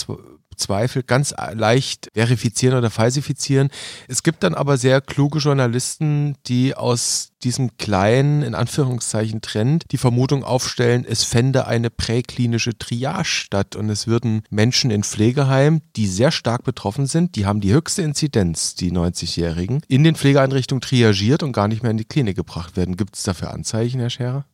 Zweifel 0.56 1.02
ganz 1.02 1.34
leicht 1.54 2.10
verifizieren 2.14 2.76
oder 2.76 2.90
falsifizieren. 2.90 3.68
Es 4.08 4.22
gibt 4.22 4.42
dann 4.42 4.54
aber 4.54 4.76
sehr 4.76 5.00
kluge 5.00 5.38
Journalisten, 5.38 6.36
die 6.46 6.74
aus 6.74 7.32
diesem 7.42 7.76
kleinen, 7.76 8.42
in 8.42 8.54
Anführungszeichen, 8.54 9.40
Trend 9.40 9.84
die 9.92 9.98
Vermutung 9.98 10.42
aufstellen, 10.42 11.04
es 11.08 11.22
fände 11.22 11.66
eine 11.66 11.90
präklinische 11.90 12.76
Triage 12.76 13.24
statt 13.24 13.76
und 13.76 13.88
es 13.90 14.06
würden 14.06 14.42
Menschen 14.50 14.90
in 14.90 15.04
Pflegeheimen, 15.04 15.82
die 15.96 16.06
sehr 16.06 16.32
stark 16.32 16.64
betroffen 16.64 17.06
sind, 17.06 17.36
die 17.36 17.46
haben 17.46 17.60
die 17.60 17.72
höchste 17.72 18.02
Inzidenz, 18.02 18.74
die 18.74 18.90
90-Jährigen, 18.90 19.82
in 19.86 20.02
den 20.02 20.16
Pflegeeinrichtungen 20.16 20.80
triagiert 20.80 21.42
und 21.42 21.52
gar 21.52 21.68
nicht 21.68 21.82
mehr 21.82 21.90
in 21.90 21.98
die 21.98 22.04
Klinik 22.04 22.36
gebracht 22.36 22.76
werden. 22.76 22.96
Gibt 22.96 23.16
es 23.16 23.22
dafür 23.22 23.52
Anzeichen, 23.52 24.00
Herr 24.00 24.10
Scherer? 24.10 24.46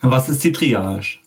Was 0.00 0.28
ist 0.28 0.44
die 0.44 0.52
Triage? 0.52 1.18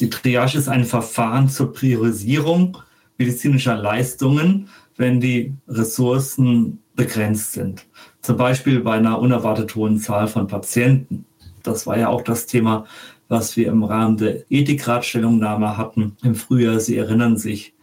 Die 0.00 0.10
Triage 0.10 0.58
ist 0.58 0.68
ein 0.68 0.84
Verfahren 0.84 1.48
zur 1.48 1.72
Priorisierung 1.72 2.78
medizinischer 3.18 3.76
Leistungen, 3.76 4.68
wenn 4.96 5.20
die 5.20 5.52
Ressourcen 5.68 6.78
begrenzt 6.94 7.52
sind. 7.52 7.86
Zum 8.22 8.36
Beispiel 8.36 8.80
bei 8.80 8.94
einer 8.94 9.18
unerwartet 9.18 9.74
hohen 9.74 9.98
Zahl 9.98 10.28
von 10.28 10.46
Patienten. 10.46 11.26
Das 11.62 11.86
war 11.86 11.98
ja 11.98 12.08
auch 12.08 12.22
das 12.22 12.46
Thema, 12.46 12.86
was 13.28 13.56
wir 13.56 13.68
im 13.68 13.84
Rahmen 13.84 14.16
der 14.16 14.50
Ethikratstellungnahme 14.50 15.76
hatten 15.76 16.16
im 16.22 16.34
Frühjahr. 16.34 16.80
Sie 16.80 16.96
erinnern 16.96 17.36
sich. 17.36 17.74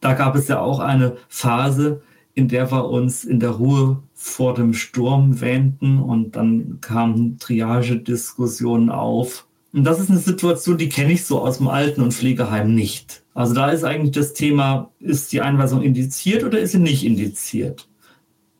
Da 0.00 0.14
gab 0.14 0.36
es 0.36 0.48
ja 0.48 0.60
auch 0.60 0.80
eine 0.80 1.16
Phase, 1.28 2.02
in 2.34 2.48
der 2.48 2.70
wir 2.70 2.88
uns 2.88 3.24
in 3.24 3.40
der 3.40 3.50
Ruhe 3.50 4.02
vor 4.14 4.54
dem 4.54 4.74
Sturm 4.74 5.40
wähnten 5.40 5.98
und 5.98 6.36
dann 6.36 6.78
kamen 6.80 7.38
Triagediskussionen 7.38 8.90
auf. 8.90 9.46
Und 9.72 9.84
das 9.84 10.00
ist 10.00 10.10
eine 10.10 10.18
Situation, 10.18 10.78
die 10.78 10.88
kenne 10.88 11.12
ich 11.12 11.24
so 11.24 11.40
aus 11.40 11.58
dem 11.58 11.68
Alten- 11.68 12.02
und 12.02 12.12
Pflegeheim 12.12 12.74
nicht. 12.74 13.22
Also 13.36 13.52
da 13.52 13.68
ist 13.68 13.84
eigentlich 13.84 14.12
das 14.12 14.32
Thema, 14.32 14.90
ist 14.98 15.30
die 15.30 15.42
Einweisung 15.42 15.82
indiziert 15.82 16.42
oder 16.42 16.58
ist 16.58 16.72
sie 16.72 16.78
nicht 16.78 17.04
indiziert? 17.04 17.86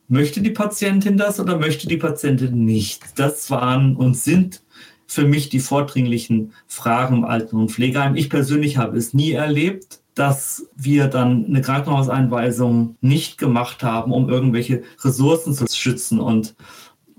Möchte 0.07 0.43
die 0.43 0.51
Patientin 0.51 1.17
das 1.17 1.41
oder 1.41 1.59
möchte 1.59 1.89
die 1.89 1.97
Patientin 1.97 2.67
nicht? 2.67 3.03
Das 3.19 3.51
waren 3.51 3.97
und 3.97 4.19
sind 4.19 4.63
für 5.07 5.27
mich 5.27 5.49
die 5.49 5.61
vordringlichen 5.61 6.53
Fragen 6.67 7.17
im 7.17 7.25
Alten- 7.25 7.57
und 7.57 7.71
Pflegeheim. 7.71 8.17
Ich 8.17 8.29
persönlich 8.29 8.77
habe 8.77 8.99
es 8.99 9.15
nie 9.15 9.33
erlebt, 9.33 10.01
dass 10.15 10.67
wir 10.77 11.07
dann 11.07 11.47
eine 11.47 11.63
Krankenhauseinweisung 11.63 12.97
nicht 13.01 13.39
gemacht 13.39 13.83
haben, 13.83 14.13
um 14.13 14.29
irgendwelche 14.29 14.83
Ressourcen 15.03 15.55
zu 15.55 15.67
schützen. 15.75 16.21
Und 16.21 16.55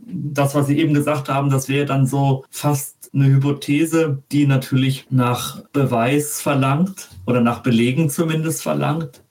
das, 0.05 0.53
was 0.53 0.67
Sie 0.67 0.77
eben 0.77 0.93
gesagt 0.93 1.27
haben, 1.27 1.49
das 1.49 1.69
wäre 1.69 1.87
dann 1.87 2.05
so 2.05 2.45
fast 2.51 2.96
eine 3.13 3.27
Hypothese, 3.27 4.23
die 4.31 4.47
natürlich 4.47 5.07
nach 5.09 5.63
Beweis 5.73 6.41
verlangt 6.41 7.09
oder 7.25 7.41
nach 7.41 7.61
Belegen 7.61 8.09
zumindest 8.09 8.63
verlangt, 8.63 9.23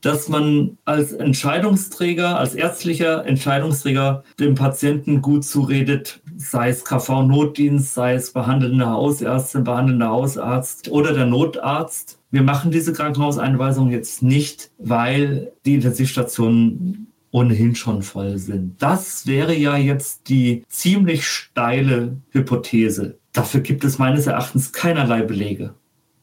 dass 0.00 0.28
man 0.28 0.78
als 0.84 1.12
Entscheidungsträger, 1.12 2.38
als 2.38 2.54
ärztlicher 2.54 3.26
Entscheidungsträger 3.26 4.24
dem 4.38 4.54
Patienten 4.54 5.20
gut 5.20 5.44
zuredet, 5.44 6.20
sei 6.36 6.70
es 6.70 6.84
KV-Notdienst, 6.84 7.94
sei 7.94 8.14
es 8.14 8.32
behandelnde 8.32 8.88
Hausärztin, 8.88 9.64
behandelnder 9.64 10.08
Hausarzt 10.08 10.90
oder 10.90 11.12
der 11.12 11.26
Notarzt. 11.26 12.18
Wir 12.30 12.42
machen 12.42 12.70
diese 12.70 12.92
Krankenhauseinweisung 12.92 13.90
jetzt 13.90 14.22
nicht, 14.22 14.70
weil 14.78 15.52
die 15.66 15.74
Intensivstationen 15.74 17.09
ohnehin 17.30 17.74
schon 17.74 18.02
voll 18.02 18.38
sind. 18.38 18.82
Das 18.82 19.26
wäre 19.26 19.54
ja 19.54 19.76
jetzt 19.76 20.28
die 20.28 20.64
ziemlich 20.68 21.26
steile 21.26 22.16
Hypothese. 22.30 23.18
Dafür 23.32 23.60
gibt 23.60 23.84
es 23.84 23.98
meines 23.98 24.26
Erachtens 24.26 24.72
keinerlei 24.72 25.22
Belege. 25.22 25.74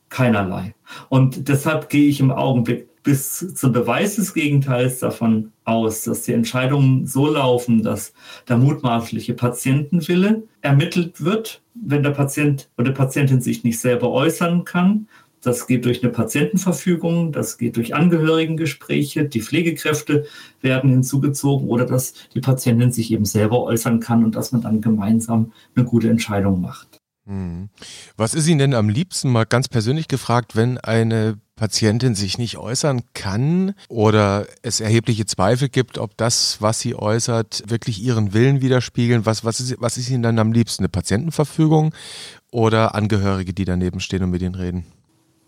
Keinerlei. 0.10 0.74
Und 1.10 1.48
deshalb 1.50 1.90
gehe 1.90 2.10
ich 2.10 2.20
im 2.20 2.32
Augenblick 2.32 2.88
bis 3.04 3.54
zum 3.56 3.72
Beweis 3.72 4.18
des 4.18 4.34
Gegenteils 4.34 5.00
davon 5.00 5.54
aus, 5.64 6.04
dass 6.04 6.24
die 6.24 6.34
Entscheidungen 6.34 7.08
so 7.08 7.28
laufen, 7.28 7.82
dass 7.82 8.12
der 8.50 8.58
mutmaßliche 8.58 9.34
Patientenwille 9.34 10.44
ermittelt 10.62 11.24
wird, 11.24 11.62
wenn 11.74 12.04
der 12.04 12.10
Patient 12.10 12.70
oder 12.78 12.92
Patientin 12.92 13.40
sich 13.40 13.64
nicht 13.64 13.80
selber 13.80 14.12
äußern 14.12 14.66
kann, 14.66 15.08
das 15.48 15.66
geht 15.66 15.86
durch 15.86 16.04
eine 16.04 16.12
Patientenverfügung, 16.12 17.32
das 17.32 17.58
geht 17.58 17.78
durch 17.78 17.96
Angehörigengespräche, 17.96 19.24
die 19.26 19.42
Pflegekräfte 19.42 20.26
werden 20.62 20.90
hinzugezogen 20.90 21.70
oder 21.70 21.86
dass 21.86 22.14
die 22.34 22.42
Patientin 22.42 22.92
sich 22.92 23.12
eben 23.12 23.26
selber 23.26 23.64
äußern 23.64 24.02
kann 24.02 24.26
und 24.26 24.36
dass 24.36 24.52
man 24.52 24.62
dann 24.62 24.82
gemeinsam 24.82 25.54
eine 25.76 25.86
gute 25.86 26.10
Entscheidung 26.10 26.60
macht. 26.60 27.00
Hm. 27.26 27.70
Was 28.18 28.34
ist 28.34 28.48
Ihnen 28.48 28.60
denn 28.60 28.74
am 28.74 28.90
liebsten 28.90 29.30
mal 29.30 29.46
ganz 29.46 29.70
persönlich 29.70 30.08
gefragt, 30.08 30.56
wenn 30.56 30.78
eine 30.78 31.38
Patientin 31.56 32.14
sich 32.14 32.38
nicht 32.38 32.58
äußern 32.58 33.02
kann 33.14 33.74
oder 33.88 34.48
es 34.64 34.80
erhebliche 34.80 35.26
Zweifel 35.26 35.70
gibt, 35.70 35.98
ob 35.98 36.16
das, 36.18 36.62
was 36.62 36.80
sie 36.80 36.96
äußert, 36.96 37.64
wirklich 37.68 38.02
ihren 38.02 38.34
Willen 38.34 38.62
widerspiegeln? 38.62 39.26
Was, 39.26 39.44
was, 39.44 39.60
ist, 39.60 39.76
was 39.80 39.98
ist 39.98 40.10
Ihnen 40.10 40.24
dann 40.24 40.40
am 40.40 40.52
liebsten? 40.52 40.84
Eine 40.84 40.90
Patientenverfügung 40.90 41.94
oder 42.52 42.96
Angehörige, 42.96 43.54
die 43.54 43.66
daneben 43.66 44.00
stehen 44.00 44.24
und 44.24 44.30
mit 44.30 44.42
Ihnen 44.42 44.56
reden? 44.56 44.86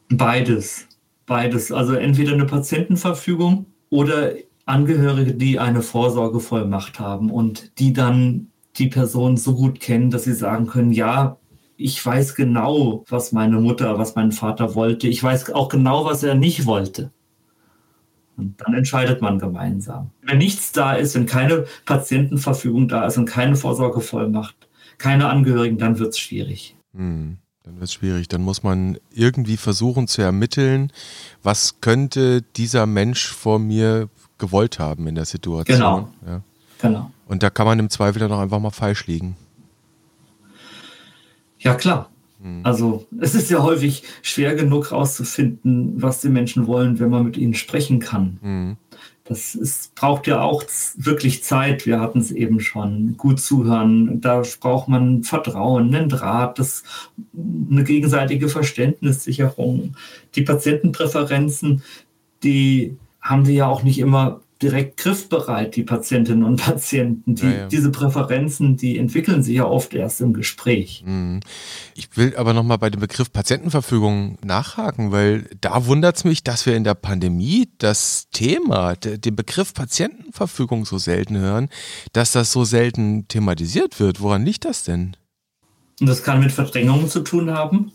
Beides. 0.09 0.87
Beides. 1.25 1.71
Also 1.71 1.93
entweder 1.93 2.33
eine 2.33 2.45
Patientenverfügung 2.45 3.65
oder 3.89 4.33
Angehörige, 4.65 5.33
die 5.33 5.59
eine 5.59 5.81
Vorsorgevollmacht 5.81 6.99
haben 6.99 7.31
und 7.31 7.79
die 7.79 7.93
dann 7.93 8.51
die 8.77 8.87
Person 8.87 9.37
so 9.37 9.55
gut 9.55 9.79
kennen, 9.79 10.11
dass 10.11 10.23
sie 10.23 10.33
sagen 10.33 10.67
können, 10.67 10.91
ja, 10.91 11.37
ich 11.75 12.05
weiß 12.05 12.35
genau, 12.35 13.03
was 13.07 13.31
meine 13.31 13.59
Mutter, 13.59 13.97
was 13.97 14.15
mein 14.15 14.31
Vater 14.31 14.75
wollte. 14.75 15.07
Ich 15.07 15.23
weiß 15.23 15.51
auch 15.53 15.69
genau, 15.69 16.05
was 16.05 16.23
er 16.23 16.35
nicht 16.35 16.65
wollte. 16.65 17.11
Und 18.37 18.55
dann 18.61 18.73
entscheidet 18.73 19.21
man 19.21 19.39
gemeinsam. 19.39 20.11
Wenn 20.21 20.37
nichts 20.37 20.71
da 20.71 20.93
ist, 20.93 21.15
wenn 21.15 21.25
keine 21.25 21.65
Patientenverfügung 21.85 22.87
da 22.87 23.05
ist 23.05 23.17
und 23.17 23.25
keine 23.25 23.55
Vorsorgevollmacht, 23.55 24.55
keine 24.97 25.29
Angehörigen, 25.29 25.77
dann 25.77 25.99
wird 25.99 26.09
es 26.09 26.19
schwierig. 26.19 26.75
Hm. 26.93 27.37
Dann 27.69 27.75
wird 27.75 27.83
es 27.83 27.93
schwierig. 27.93 28.27
Dann 28.27 28.41
muss 28.41 28.63
man 28.63 28.97
irgendwie 29.13 29.55
versuchen 29.55 30.07
zu 30.07 30.23
ermitteln, 30.23 30.91
was 31.43 31.81
könnte 31.81 32.41
dieser 32.55 32.87
Mensch 32.87 33.27
vor 33.27 33.59
mir 33.59 34.09
gewollt 34.39 34.79
haben 34.79 35.05
in 35.05 35.13
der 35.13 35.25
Situation. 35.25 35.77
Genau. 35.77 36.09
Ja. 36.25 36.41
genau. 36.81 37.11
Und 37.27 37.43
da 37.43 37.51
kann 37.51 37.67
man 37.67 37.77
im 37.77 37.91
Zweifel 37.91 38.19
dann 38.19 38.31
auch 38.31 38.39
einfach 38.39 38.59
mal 38.59 38.71
falsch 38.71 39.05
liegen. 39.05 39.35
Ja, 41.59 41.75
klar. 41.75 42.09
Hm. 42.41 42.61
Also 42.63 43.05
es 43.19 43.35
ist 43.35 43.51
ja 43.51 43.61
häufig 43.61 44.03
schwer 44.23 44.55
genug 44.55 44.89
herauszufinden, 44.89 46.01
was 46.01 46.21
die 46.21 46.29
Menschen 46.29 46.65
wollen, 46.65 46.99
wenn 46.99 47.11
man 47.11 47.23
mit 47.23 47.37
ihnen 47.37 47.53
sprechen 47.53 47.99
kann. 47.99 48.39
Hm. 48.41 48.77
Das 49.29 49.53
ist, 49.53 49.93
braucht 49.93 50.25
ja 50.25 50.41
auch 50.41 50.63
wirklich 50.95 51.43
Zeit. 51.43 51.85
Wir 51.85 51.99
hatten 51.99 52.19
es 52.19 52.31
eben 52.31 52.59
schon. 52.59 53.15
Gut 53.15 53.39
zuhören. 53.39 54.19
Da 54.21 54.41
braucht 54.59 54.87
man 54.87 55.23
Vertrauen, 55.23 55.93
einen 55.93 56.09
Draht, 56.09 56.57
das, 56.57 56.83
eine 57.69 57.83
gegenseitige 57.83 58.49
Verständnissicherung. 58.49 59.95
Die 60.33 60.41
Patientenpräferenzen, 60.41 61.83
die 62.41 62.97
haben 63.21 63.45
wir 63.45 63.53
ja 63.53 63.67
auch 63.67 63.83
nicht 63.83 63.99
immer 63.99 64.41
direkt 64.61 64.97
griffbereit, 64.97 65.75
die 65.75 65.83
Patientinnen 65.83 66.43
und 66.43 66.57
Patienten. 66.61 67.35
Die, 67.35 67.45
ja, 67.45 67.51
ja. 67.51 67.67
Diese 67.67 67.91
Präferenzen, 67.91 68.75
die 68.75 68.97
entwickeln 68.97 69.41
sich 69.41 69.55
ja 69.55 69.65
oft 69.65 69.93
erst 69.93 70.19
im 70.19 70.33
Gespräch. 70.33 71.03
Mhm. 71.05 71.39
Ich 71.95 72.15
will 72.17 72.35
aber 72.35 72.53
nochmal 72.53 72.77
bei 72.77 72.89
dem 72.89 72.99
Begriff 72.99 73.31
Patientenverfügung 73.31 74.37
nachhaken, 74.43 75.11
weil 75.11 75.49
da 75.61 75.85
wundert 75.85 76.17
es 76.17 76.23
mich, 76.25 76.43
dass 76.43 76.65
wir 76.65 76.75
in 76.75 76.83
der 76.83 76.95
Pandemie 76.95 77.69
das 77.77 78.27
Thema, 78.31 78.95
den 78.95 79.35
Begriff 79.35 79.73
Patientenverfügung 79.73 80.85
so 80.85 80.97
selten 80.97 81.37
hören, 81.37 81.69
dass 82.11 82.33
das 82.33 82.51
so 82.51 82.65
selten 82.65 83.27
thematisiert 83.29 83.99
wird. 83.99 84.19
Woran 84.19 84.45
liegt 84.45 84.65
das 84.65 84.83
denn? 84.83 85.15
Und 86.01 86.07
das 86.07 86.23
kann 86.23 86.41
mit 86.41 86.51
Verdrängungen 86.51 87.07
zu 87.07 87.21
tun 87.21 87.51
haben. 87.51 87.91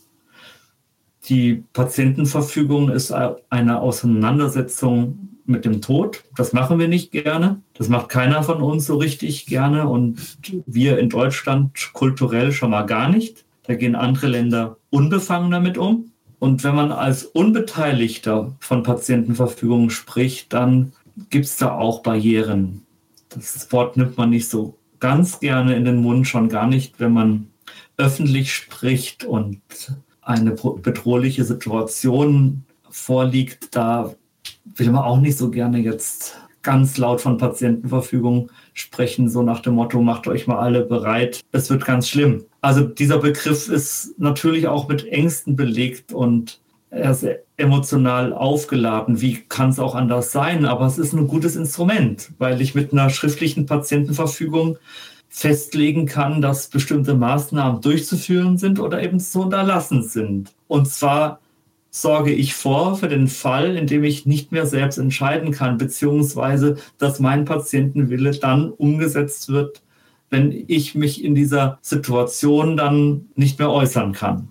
Die 1.28 1.64
Patientenverfügung 1.72 2.90
ist 2.90 3.12
eine 3.12 3.80
Auseinandersetzung 3.80 5.33
mit 5.46 5.64
dem 5.64 5.80
Tod. 5.82 6.24
Das 6.36 6.52
machen 6.52 6.78
wir 6.78 6.88
nicht 6.88 7.12
gerne. 7.12 7.60
Das 7.74 7.88
macht 7.88 8.08
keiner 8.08 8.42
von 8.42 8.62
uns 8.62 8.86
so 8.86 8.96
richtig 8.96 9.46
gerne. 9.46 9.88
Und 9.88 10.38
wir 10.66 10.98
in 10.98 11.08
Deutschland 11.08 11.90
kulturell 11.92 12.52
schon 12.52 12.70
mal 12.70 12.86
gar 12.86 13.08
nicht. 13.08 13.44
Da 13.64 13.74
gehen 13.74 13.94
andere 13.94 14.28
Länder 14.28 14.76
unbefangen 14.90 15.50
damit 15.50 15.78
um. 15.78 16.10
Und 16.38 16.64
wenn 16.64 16.74
man 16.74 16.92
als 16.92 17.24
Unbeteiligter 17.24 18.54
von 18.60 18.82
Patientenverfügung 18.82 19.90
spricht, 19.90 20.52
dann 20.52 20.92
gibt 21.30 21.46
es 21.46 21.56
da 21.56 21.72
auch 21.72 22.02
Barrieren. 22.02 22.82
Das 23.30 23.70
Wort 23.72 23.96
nimmt 23.96 24.16
man 24.16 24.30
nicht 24.30 24.48
so 24.48 24.76
ganz 25.00 25.40
gerne 25.40 25.74
in 25.74 25.84
den 25.84 26.02
Mund, 26.02 26.28
schon 26.28 26.48
gar 26.48 26.66
nicht, 26.66 27.00
wenn 27.00 27.12
man 27.12 27.48
öffentlich 27.96 28.52
spricht 28.52 29.24
und 29.24 29.60
eine 30.22 30.52
bedrohliche 30.52 31.44
Situation 31.44 32.64
vorliegt. 32.90 33.74
Da 33.74 34.14
will 34.64 34.90
man 34.90 35.02
auch 35.02 35.20
nicht 35.20 35.38
so 35.38 35.50
gerne 35.50 35.78
jetzt 35.78 36.36
ganz 36.62 36.96
laut 36.98 37.20
von 37.20 37.38
Patientenverfügung 37.38 38.50
sprechen, 38.72 39.28
so 39.28 39.42
nach 39.42 39.60
dem 39.60 39.74
Motto, 39.74 40.00
macht 40.00 40.26
euch 40.26 40.46
mal 40.46 40.58
alle 40.58 40.84
bereit, 40.84 41.40
es 41.52 41.70
wird 41.70 41.84
ganz 41.84 42.08
schlimm. 42.08 42.44
Also 42.60 42.82
dieser 42.82 43.18
Begriff 43.18 43.68
ist 43.68 44.18
natürlich 44.18 44.66
auch 44.66 44.88
mit 44.88 45.06
Ängsten 45.06 45.54
belegt 45.54 46.12
und 46.12 46.60
er 46.90 47.10
ist 47.10 47.26
emotional 47.56 48.32
aufgeladen. 48.32 49.20
Wie 49.20 49.36
kann 49.48 49.70
es 49.70 49.78
auch 49.78 49.94
anders 49.94 50.32
sein? 50.32 50.64
Aber 50.64 50.86
es 50.86 50.98
ist 50.98 51.12
ein 51.12 51.28
gutes 51.28 51.56
Instrument, 51.56 52.30
weil 52.38 52.60
ich 52.60 52.74
mit 52.74 52.92
einer 52.92 53.10
schriftlichen 53.10 53.66
Patientenverfügung 53.66 54.78
festlegen 55.28 56.06
kann, 56.06 56.40
dass 56.40 56.68
bestimmte 56.68 57.14
Maßnahmen 57.14 57.80
durchzuführen 57.80 58.56
sind 58.56 58.78
oder 58.78 59.02
eben 59.02 59.18
zu 59.18 59.42
unterlassen 59.42 60.04
sind. 60.04 60.52
Und 60.68 60.88
zwar 60.88 61.40
sorge 61.94 62.32
ich 62.32 62.54
vor 62.54 62.96
für 62.96 63.06
den 63.06 63.28
Fall, 63.28 63.76
in 63.76 63.86
dem 63.86 64.02
ich 64.02 64.26
nicht 64.26 64.50
mehr 64.50 64.66
selbst 64.66 64.98
entscheiden 64.98 65.52
kann, 65.52 65.78
beziehungsweise 65.78 66.76
dass 66.98 67.20
mein 67.20 67.44
Patientenwille 67.44 68.32
dann 68.32 68.70
umgesetzt 68.70 69.48
wird, 69.48 69.80
wenn 70.28 70.64
ich 70.66 70.96
mich 70.96 71.22
in 71.22 71.36
dieser 71.36 71.78
Situation 71.82 72.76
dann 72.76 73.26
nicht 73.36 73.60
mehr 73.60 73.70
äußern 73.70 74.12
kann. 74.12 74.48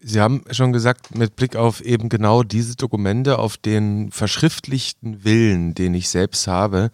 Sie 0.00 0.20
haben 0.20 0.44
schon 0.52 0.72
gesagt, 0.72 1.16
mit 1.16 1.34
Blick 1.34 1.56
auf 1.56 1.80
eben 1.80 2.08
genau 2.08 2.44
diese 2.44 2.76
Dokumente, 2.76 3.40
auf 3.40 3.56
den 3.56 4.12
verschriftlichten 4.12 5.24
Willen, 5.24 5.74
den 5.74 5.94
ich 5.94 6.10
selbst 6.10 6.46
habe, 6.46 6.92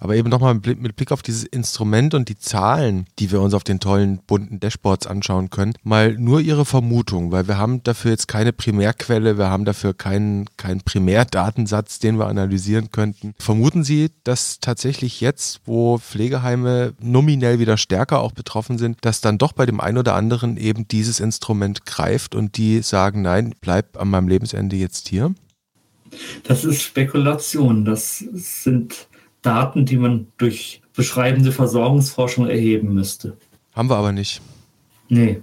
aber 0.00 0.16
eben 0.16 0.28
nochmal 0.28 0.54
mit 0.54 0.96
Blick 0.96 1.12
auf 1.12 1.22
dieses 1.22 1.44
Instrument 1.44 2.14
und 2.14 2.28
die 2.28 2.38
Zahlen, 2.38 3.06
die 3.18 3.30
wir 3.30 3.40
uns 3.40 3.54
auf 3.54 3.64
den 3.64 3.80
tollen 3.80 4.20
bunten 4.26 4.60
Dashboards 4.60 5.06
anschauen 5.06 5.50
können, 5.50 5.74
mal 5.82 6.14
nur 6.14 6.40
Ihre 6.40 6.64
Vermutung, 6.64 7.32
weil 7.32 7.48
wir 7.48 7.58
haben 7.58 7.82
dafür 7.82 8.12
jetzt 8.12 8.28
keine 8.28 8.52
Primärquelle, 8.52 9.38
wir 9.38 9.50
haben 9.50 9.64
dafür 9.64 9.94
keinen, 9.94 10.46
keinen 10.56 10.80
Primärdatensatz, 10.80 11.98
den 11.98 12.18
wir 12.18 12.26
analysieren 12.26 12.90
könnten. 12.90 13.34
Vermuten 13.38 13.84
Sie, 13.84 14.10
dass 14.24 14.60
tatsächlich 14.60 15.20
jetzt, 15.20 15.60
wo 15.64 15.98
Pflegeheime 15.98 16.94
nominell 17.00 17.58
wieder 17.58 17.76
stärker 17.76 18.20
auch 18.20 18.32
betroffen 18.32 18.78
sind, 18.78 18.98
dass 19.02 19.20
dann 19.20 19.38
doch 19.38 19.52
bei 19.52 19.66
dem 19.66 19.80
einen 19.80 19.98
oder 19.98 20.14
anderen 20.14 20.56
eben 20.56 20.88
dieses 20.88 21.20
Instrument 21.20 21.86
greift 21.86 22.34
und 22.34 22.56
die 22.56 22.82
sagen, 22.82 23.22
nein, 23.22 23.54
bleib 23.60 24.00
an 24.00 24.08
meinem 24.08 24.28
Lebensende 24.28 24.76
jetzt 24.76 25.08
hier? 25.08 25.34
Das 26.44 26.64
ist 26.64 26.82
Spekulation. 26.82 27.84
Das 27.84 28.18
sind 28.18 29.08
Daten, 29.44 29.84
die 29.84 29.96
man 29.96 30.26
durch 30.38 30.80
beschreibende 30.94 31.52
Versorgungsforschung 31.52 32.48
erheben 32.48 32.94
müsste. 32.94 33.36
Haben 33.74 33.90
wir 33.90 33.96
aber 33.96 34.12
nicht. 34.12 34.40
Nee. 35.08 35.42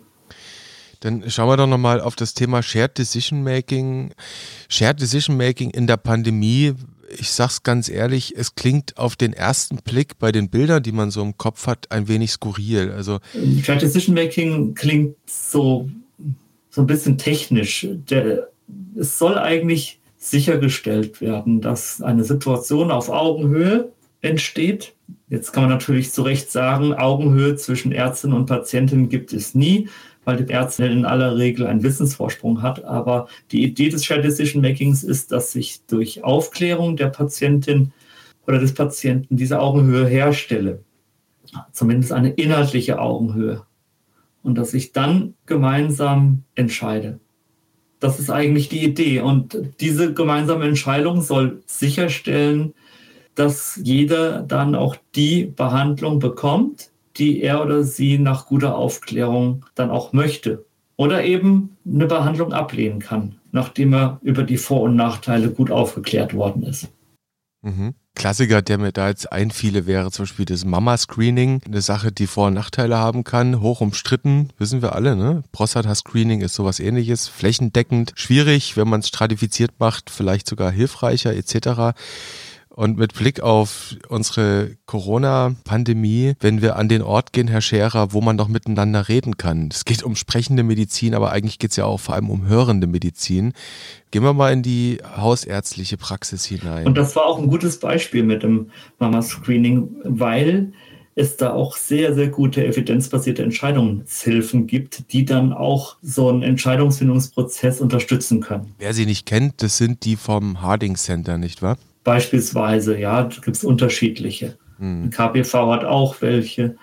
Dann 1.02 1.30
schauen 1.30 1.50
wir 1.50 1.58
doch 1.58 1.68
nochmal 1.68 2.00
auf 2.00 2.16
das 2.16 2.34
Thema 2.34 2.64
Shared 2.64 2.98
Decision 2.98 3.44
Making. 3.44 4.14
Shared 4.70 5.02
Decision 5.02 5.38
Making 5.38 5.72
in 5.72 5.88
der 5.88 5.98
Pandemie. 5.98 6.74
Ich 7.18 7.32
sag's 7.32 7.64
ganz 7.64 7.90
ehrlich, 7.90 8.36
es 8.38 8.56
klingt 8.56 8.98
auf 8.98 9.16
den 9.16 9.34
ersten 9.34 9.78
Blick 9.78 10.18
bei 10.18 10.32
den 10.32 10.50
Bildern, 10.50 10.82
die 10.82 10.94
man 10.94 11.12
so 11.12 11.22
im 11.22 11.38
Kopf 11.38 11.68
hat, 11.68 11.92
ein 11.92 12.08
wenig 12.08 12.32
skurril. 12.32 12.92
Also 12.92 13.20
Shared 13.64 13.82
Decision 13.82 14.16
Making 14.16 14.74
klingt 14.76 15.16
so, 15.26 15.90
so 16.70 16.82
ein 16.82 16.88
bisschen 16.88 17.18
technisch. 17.18 17.88
Der, 18.10 18.48
es 18.96 19.18
soll 19.18 19.38
eigentlich 19.38 20.01
sichergestellt 20.22 21.20
werden, 21.20 21.62
dass 21.62 22.02
eine 22.02 22.24
Situation 22.24 22.92
auf 22.92 23.10
Augenhöhe 23.10 23.92
entsteht. 24.22 24.94
Jetzt 25.30 25.52
kann 25.52 25.64
man 25.64 25.72
natürlich 25.72 26.12
zu 26.12 26.22
Recht 26.22 26.52
sagen, 26.52 26.94
Augenhöhe 26.94 27.56
zwischen 27.56 27.92
Ärztin 27.92 28.32
und 28.32 28.46
Patientin 28.46 29.10
gibt 29.10 29.34
es 29.34 29.56
nie, 29.56 29.90
weil 30.24 30.38
die 30.38 30.54
Ärztin 30.54 30.92
in 30.92 31.06
aller 31.06 31.38
Regel 31.38 31.66
einen 31.66 31.82
Wissensvorsprung 31.82 32.62
hat. 32.62 32.86
Aber 32.86 33.28
die 33.52 33.64
Idee 33.64 33.90
des 33.90 34.06
Shared 34.06 34.24
Decision 34.24 34.62
Makings 34.62 35.04
ist, 35.04 35.32
dass 35.32 35.54
sich 35.54 35.86
durch 35.88 36.24
Aufklärung 36.24 36.98
der 36.98 37.08
Patientin 37.08 37.92
oder 38.46 38.60
des 38.60 38.76
Patienten 38.76 39.38
diese 39.38 39.60
Augenhöhe 39.60 40.06
herstelle. 40.06 40.84
Zumindest 41.72 42.14
eine 42.14 42.30
inhaltliche 42.30 43.00
Augenhöhe. 43.00 43.64
Und 44.44 44.56
dass 44.56 44.76
ich 44.76 44.92
dann 44.92 45.34
gemeinsam 45.48 46.44
entscheide. 46.54 47.20
Das 48.02 48.20
ist 48.20 48.32
eigentlich 48.32 48.68
die 48.68 48.84
Idee. 48.84 49.22
Und 49.22 49.58
diese 49.80 50.14
gemeinsame 50.14 50.66
Entscheidung 50.66 51.22
soll 51.22 51.62
sicherstellen, 51.68 52.74
dass 53.36 53.80
jeder 53.82 54.42
dann 54.42 54.76
auch 54.76 54.98
die 55.16 55.46
Behandlung 55.46 56.20
bekommt, 56.20 56.90
die 57.18 57.42
er 57.42 57.64
oder 57.64 57.84
sie 57.84 58.18
nach 58.18 58.48
guter 58.48 58.76
Aufklärung 58.76 59.66
dann 59.76 59.92
auch 59.92 60.14
möchte. 60.14 60.66
Oder 60.98 61.24
eben 61.24 61.78
eine 61.86 62.08
Behandlung 62.08 62.54
ablehnen 62.54 63.00
kann, 63.00 63.36
nachdem 63.52 63.94
er 63.94 64.20
über 64.24 64.44
die 64.44 64.58
Vor- 64.58 64.82
und 64.82 64.96
Nachteile 64.96 65.52
gut 65.52 65.70
aufgeklärt 65.70 66.34
worden 66.34 66.64
ist. 66.64 66.90
Mhm. 67.62 67.94
Klassiker, 68.16 68.62
der 68.62 68.78
mir 68.78 68.92
da 68.92 69.08
jetzt 69.08 69.32
einfiele, 69.32 69.88
wäre 69.88 70.12
zum 70.12 70.24
Beispiel 70.24 70.46
das 70.46 70.66
Mama-Screening. 70.66 71.62
Eine 71.66 71.82
Sache, 71.82 72.12
die 72.12 72.28
Vor- 72.28 72.48
und 72.48 72.54
Nachteile 72.54 72.98
haben 72.98 73.24
kann. 73.24 73.62
Hoch 73.62 73.82
umstritten, 73.82 74.50
wissen 74.58 74.82
wir 74.82 74.94
alle, 74.94 75.16
ne? 75.16 75.44
Prostata-Screening 75.52 76.42
ist 76.42 76.54
sowas 76.54 76.80
ähnliches. 76.80 77.28
Flächendeckend, 77.28 78.12
schwierig, 78.16 78.78
wenn 78.78 78.90
man 78.90 79.00
es 79.00 79.08
stratifiziert 79.08 79.80
macht, 79.80 80.10
vielleicht 80.10 80.48
sogar 80.48 80.72
hilfreicher 80.72 81.34
etc. 81.34 81.98
Und 82.74 82.98
mit 82.98 83.14
Blick 83.14 83.42
auf 83.42 83.96
unsere 84.08 84.78
Corona-Pandemie, 84.86 86.34
wenn 86.40 86.62
wir 86.62 86.78
an 86.78 86.88
den 86.88 87.02
Ort 87.02 87.34
gehen, 87.34 87.50
Herr 87.50 87.60
Scherer, 87.60 88.14
wo 88.14 88.22
man 88.22 88.38
doch 88.38 88.48
miteinander 88.48 89.10
reden 89.10 89.36
kann. 89.36 89.70
Es 89.72 89.84
geht 89.84 90.04
um 90.04 90.16
sprechende 90.16 90.64
Medizin, 90.64 91.14
aber 91.14 91.32
eigentlich 91.32 91.60
geht 91.60 91.72
es 91.72 91.76
ja 91.76 91.86
auch 91.86 92.00
vor 92.00 92.16
allem 92.16 92.30
um 92.30 92.48
hörende 92.48 92.88
Medizin. 92.88 93.52
Gehen 94.12 94.24
wir 94.24 94.34
mal 94.34 94.54
in 94.54 94.64
die 94.64 95.00
hausärztliche 95.18 95.98
Praxis 95.98 96.46
hinein. 96.46 96.88
Und 96.88 96.98
das 96.98 97.16
war 97.18 97.26
auch 97.26 97.40
ein 97.40 97.48
gutes 97.50 97.78
Beispiel 97.80 98.24
mit 98.24 98.42
dem 98.44 98.72
Mama-Screening, 99.00 99.90
weil 100.06 100.72
es 101.16 101.36
da 101.36 101.52
auch 101.52 101.76
sehr, 101.76 102.16
sehr 102.16 102.30
gute 102.30 102.66
evidenzbasierte 102.66 103.44
Entscheidungshilfen 103.44 104.66
gibt, 104.66 105.12
die 105.12 105.26
dann 105.26 105.52
auch 105.52 105.98
so 106.02 106.30
einen 106.30 106.42
Entscheidungsfindungsprozess 106.42 107.82
unterstützen 107.82 108.40
können. 108.40 108.74
Wer 108.80 108.94
sie 108.94 109.06
nicht 109.06 109.26
kennt, 109.26 109.62
das 109.62 109.78
sind 109.78 110.06
die 110.06 110.16
vom 110.16 110.62
Harding 110.62 110.96
Center, 110.96 111.38
nicht 111.38 111.62
wahr? 111.62 111.78
Beispielsweise, 112.04 112.98
ja, 112.98 113.24
gibt 113.24 113.58
es 113.58 113.64
unterschiedliche. 113.64 114.58
Mhm. 114.80 115.10
KPV 115.10 115.72
hat 115.72 115.86
auch 115.86 116.22
welche. 116.22 116.76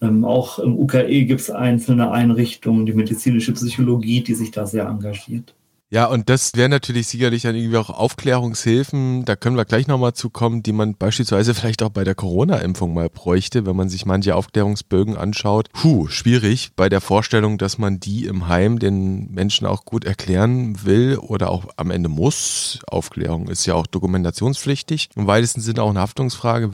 Ähm, 0.00 0.24
auch 0.24 0.58
im 0.58 0.78
UKE 0.78 1.24
gibt 1.24 1.40
es 1.40 1.50
einzelne 1.50 2.10
Einrichtungen, 2.10 2.86
die 2.86 2.92
medizinische 2.92 3.52
Psychologie, 3.52 4.22
die 4.22 4.34
sich 4.34 4.50
da 4.50 4.66
sehr 4.66 4.86
engagiert. 4.86 5.54
Ja, 5.90 6.04
und 6.04 6.28
das 6.28 6.52
wäre 6.54 6.68
natürlich 6.68 7.06
sicherlich 7.06 7.42
dann 7.42 7.54
irgendwie 7.54 7.78
auch 7.78 7.88
Aufklärungshilfen, 7.88 9.24
da 9.24 9.36
können 9.36 9.56
wir 9.56 9.64
gleich 9.64 9.86
nochmal 9.86 10.12
zukommen, 10.12 10.62
die 10.62 10.72
man 10.72 10.94
beispielsweise 10.94 11.54
vielleicht 11.54 11.82
auch 11.82 11.88
bei 11.88 12.04
der 12.04 12.14
Corona-Impfung 12.14 12.92
mal 12.92 13.08
bräuchte, 13.08 13.64
wenn 13.64 13.74
man 13.74 13.88
sich 13.88 14.04
manche 14.04 14.34
Aufklärungsbögen 14.34 15.16
anschaut. 15.16 15.70
Puh, 15.72 16.06
schwierig 16.08 16.72
bei 16.76 16.90
der 16.90 17.00
Vorstellung, 17.00 17.56
dass 17.56 17.78
man 17.78 18.00
die 18.00 18.26
im 18.26 18.48
Heim 18.48 18.78
den 18.78 19.30
Menschen 19.32 19.66
auch 19.66 19.86
gut 19.86 20.04
erklären 20.04 20.84
will 20.84 21.16
oder 21.16 21.48
auch 21.50 21.64
am 21.76 21.90
Ende 21.90 22.10
muss. 22.10 22.80
Aufklärung 22.86 23.48
ist 23.48 23.64
ja 23.64 23.72
auch 23.72 23.86
dokumentationspflichtig. 23.86 25.08
Im 25.16 25.26
weitesten 25.26 25.62
Sinne 25.62 25.82
auch 25.82 25.90
eine 25.90 26.00
Haftungsfrage. 26.00 26.72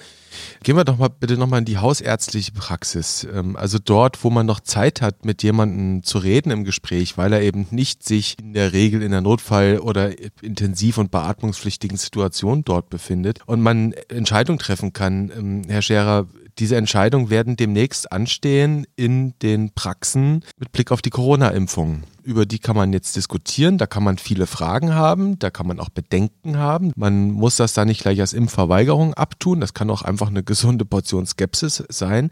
Gehen 0.62 0.76
wir 0.76 0.84
doch 0.84 0.98
mal 0.98 1.08
bitte 1.08 1.36
nochmal 1.36 1.60
in 1.60 1.64
die 1.64 1.78
hausärztliche 1.78 2.52
Praxis. 2.52 3.26
Ähm, 3.32 3.56
also 3.56 3.78
dort, 3.78 4.22
wo 4.24 4.30
man 4.30 4.46
noch 4.46 4.60
Zeit 4.60 5.00
hat, 5.00 5.24
mit 5.24 5.42
jemandem 5.42 6.02
zu 6.02 6.18
reden 6.18 6.50
im 6.50 6.64
Gespräch, 6.64 7.16
weil 7.18 7.32
er 7.32 7.42
eben 7.42 7.66
nicht 7.70 8.04
sich 8.04 8.36
in 8.38 8.54
der 8.54 8.72
Regel 8.72 9.02
in 9.02 9.10
der 9.10 9.20
Notfall- 9.20 9.78
oder 9.78 10.12
intensiv- 10.42 10.98
und 10.98 11.10
beatmungspflichtigen 11.10 11.96
Situation 11.96 12.64
dort 12.64 12.90
befindet 12.90 13.40
und 13.46 13.60
man 13.60 13.92
Entscheidungen 14.08 14.58
treffen 14.58 14.92
kann. 14.92 15.30
Ähm, 15.36 15.62
Herr 15.68 15.82
Scherer, 15.82 16.26
diese 16.58 16.76
Entscheidungen 16.76 17.30
werden 17.30 17.56
demnächst 17.56 18.12
anstehen 18.12 18.86
in 18.94 19.34
den 19.40 19.74
Praxen 19.74 20.44
mit 20.56 20.70
Blick 20.70 20.92
auf 20.92 21.02
die 21.02 21.10
Corona-Impfung. 21.10 22.04
Über 22.22 22.46
die 22.46 22.58
kann 22.58 22.76
man 22.76 22.92
jetzt 22.92 23.16
diskutieren, 23.16 23.76
da 23.76 23.86
kann 23.86 24.04
man 24.04 24.18
viele 24.18 24.46
Fragen 24.46 24.94
haben, 24.94 25.38
da 25.38 25.50
kann 25.50 25.66
man 25.66 25.80
auch 25.80 25.88
Bedenken 25.88 26.56
haben. 26.56 26.92
Man 26.96 27.32
muss 27.32 27.56
das 27.56 27.72
da 27.74 27.84
nicht 27.84 28.02
gleich 28.02 28.20
als 28.20 28.32
Impfverweigerung 28.32 29.14
abtun, 29.14 29.60
das 29.60 29.74
kann 29.74 29.90
auch 29.90 30.02
einfach 30.02 30.28
eine 30.28 30.42
gesunde 30.44 30.84
Portion 30.84 31.26
Skepsis 31.26 31.82
sein. 31.88 32.30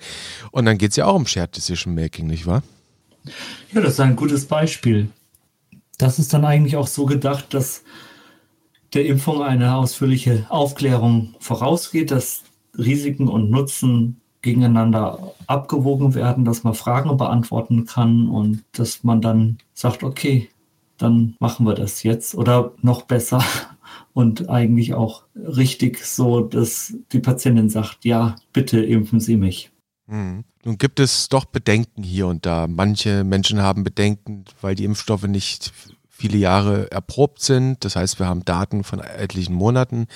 Und 0.52 0.66
dann 0.66 0.78
geht 0.78 0.90
es 0.90 0.96
ja 0.96 1.06
auch 1.06 1.16
um 1.16 1.26
Shared 1.26 1.56
Decision 1.56 1.94
Making, 1.94 2.28
nicht 2.28 2.46
wahr? 2.46 2.62
Ja, 3.72 3.80
das 3.80 3.94
ist 3.94 4.00
ein 4.00 4.16
gutes 4.16 4.46
Beispiel. 4.46 5.10
Das 5.98 6.18
ist 6.18 6.32
dann 6.32 6.44
eigentlich 6.44 6.76
auch 6.76 6.86
so 6.86 7.06
gedacht, 7.06 7.54
dass 7.54 7.82
der 8.94 9.06
Impfung 9.06 9.42
eine 9.42 9.74
ausführliche 9.74 10.46
Aufklärung 10.48 11.34
vorausgeht, 11.40 12.10
dass 12.10 12.42
Risiken 12.76 13.28
und 13.28 13.50
Nutzen 13.50 14.20
gegeneinander 14.40 15.34
abgewogen 15.46 16.14
werden, 16.14 16.44
dass 16.44 16.64
man 16.64 16.74
Fragen 16.74 17.16
beantworten 17.16 17.86
kann 17.86 18.28
und 18.28 18.64
dass 18.72 19.04
man 19.04 19.20
dann 19.20 19.58
sagt, 19.72 20.02
okay, 20.02 20.48
dann 20.98 21.36
machen 21.38 21.66
wir 21.66 21.74
das 21.74 22.02
jetzt 22.02 22.34
oder 22.34 22.72
noch 22.82 23.02
besser 23.02 23.42
und 24.12 24.48
eigentlich 24.50 24.94
auch 24.94 25.22
richtig 25.34 26.04
so, 26.04 26.40
dass 26.40 26.94
die 27.12 27.20
Patientin 27.20 27.70
sagt, 27.70 28.04
ja, 28.04 28.36
bitte 28.52 28.82
impfen 28.84 29.20
Sie 29.20 29.36
mich. 29.36 29.70
Hm. 30.08 30.44
Nun 30.64 30.78
gibt 30.78 31.00
es 31.00 31.28
doch 31.28 31.44
Bedenken 31.44 32.02
hier 32.02 32.28
und 32.28 32.46
da. 32.46 32.68
Manche 32.68 33.24
Menschen 33.24 33.62
haben 33.62 33.82
Bedenken, 33.82 34.44
weil 34.60 34.74
die 34.74 34.84
Impfstoffe 34.84 35.26
nicht 35.26 35.72
viele 36.12 36.36
Jahre 36.36 36.90
erprobt 36.92 37.42
sind. 37.42 37.84
Das 37.84 37.96
heißt, 37.96 38.18
wir 38.20 38.26
haben 38.26 38.44
Daten 38.44 38.84
von 38.84 39.00
etlichen 39.00 39.54
Monaten, 39.54 40.06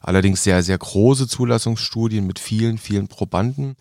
allerdings 0.00 0.44
sehr, 0.44 0.62
sehr 0.62 0.78
große 0.78 1.26
Zulassungsstudien 1.26 2.26
mit 2.26 2.38
vielen, 2.38 2.78
vielen 2.78 3.08
Probanden. 3.08 3.74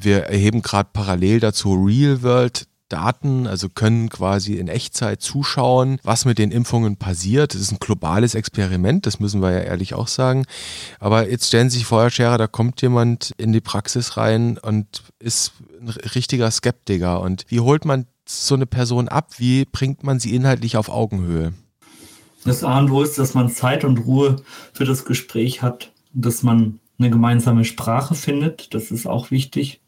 Wir 0.00 0.24
erheben 0.24 0.62
gerade 0.62 0.90
parallel 0.92 1.40
dazu 1.40 1.72
Real-World 1.74 2.68
Daten, 2.88 3.46
also 3.46 3.68
können 3.68 4.08
quasi 4.08 4.54
in 4.54 4.68
Echtzeit 4.68 5.20
zuschauen, 5.20 5.98
was 6.02 6.24
mit 6.24 6.38
den 6.38 6.50
Impfungen 6.50 6.96
passiert. 6.96 7.54
Das 7.54 7.60
ist 7.60 7.72
ein 7.72 7.78
globales 7.78 8.34
Experiment, 8.34 9.06
das 9.06 9.20
müssen 9.20 9.42
wir 9.42 9.50
ja 9.52 9.60
ehrlich 9.60 9.94
auch 9.94 10.08
sagen. 10.08 10.44
Aber 11.00 11.28
jetzt 11.28 11.48
stellen 11.48 11.70
Sie 11.70 11.78
sich 11.78 11.86
vor, 11.86 12.02
Herr 12.02 12.10
Scherer, 12.10 12.38
da 12.38 12.46
kommt 12.46 12.82
jemand 12.82 13.32
in 13.38 13.52
die 13.52 13.60
Praxis 13.60 14.16
rein 14.16 14.58
und 14.58 15.02
ist 15.18 15.52
ein 15.80 15.88
richtiger 15.88 16.50
Skeptiker. 16.50 17.20
Und 17.20 17.44
wie 17.48 17.60
holt 17.60 17.84
man 17.84 18.06
so 18.28 18.54
eine 18.54 18.66
Person 18.66 19.08
ab? 19.08 19.34
Wie 19.38 19.64
bringt 19.64 20.02
man 20.02 20.18
sie 20.20 20.34
inhaltlich 20.34 20.76
auf 20.76 20.88
Augenhöhe? 20.88 21.52
Das 22.44 22.62
A 22.62 22.78
und 22.78 22.90
O 22.90 23.02
ist, 23.02 23.18
dass 23.18 23.34
man 23.34 23.50
Zeit 23.50 23.84
und 23.84 23.98
Ruhe 23.98 24.36
für 24.72 24.84
das 24.84 25.04
Gespräch 25.04 25.62
hat, 25.62 25.92
dass 26.12 26.42
man 26.42 26.78
eine 26.98 27.10
gemeinsame 27.10 27.64
Sprache 27.64 28.14
findet. 28.14 28.72
Das 28.74 28.90
ist 28.90 29.06
auch 29.06 29.30
wichtig, 29.30 29.80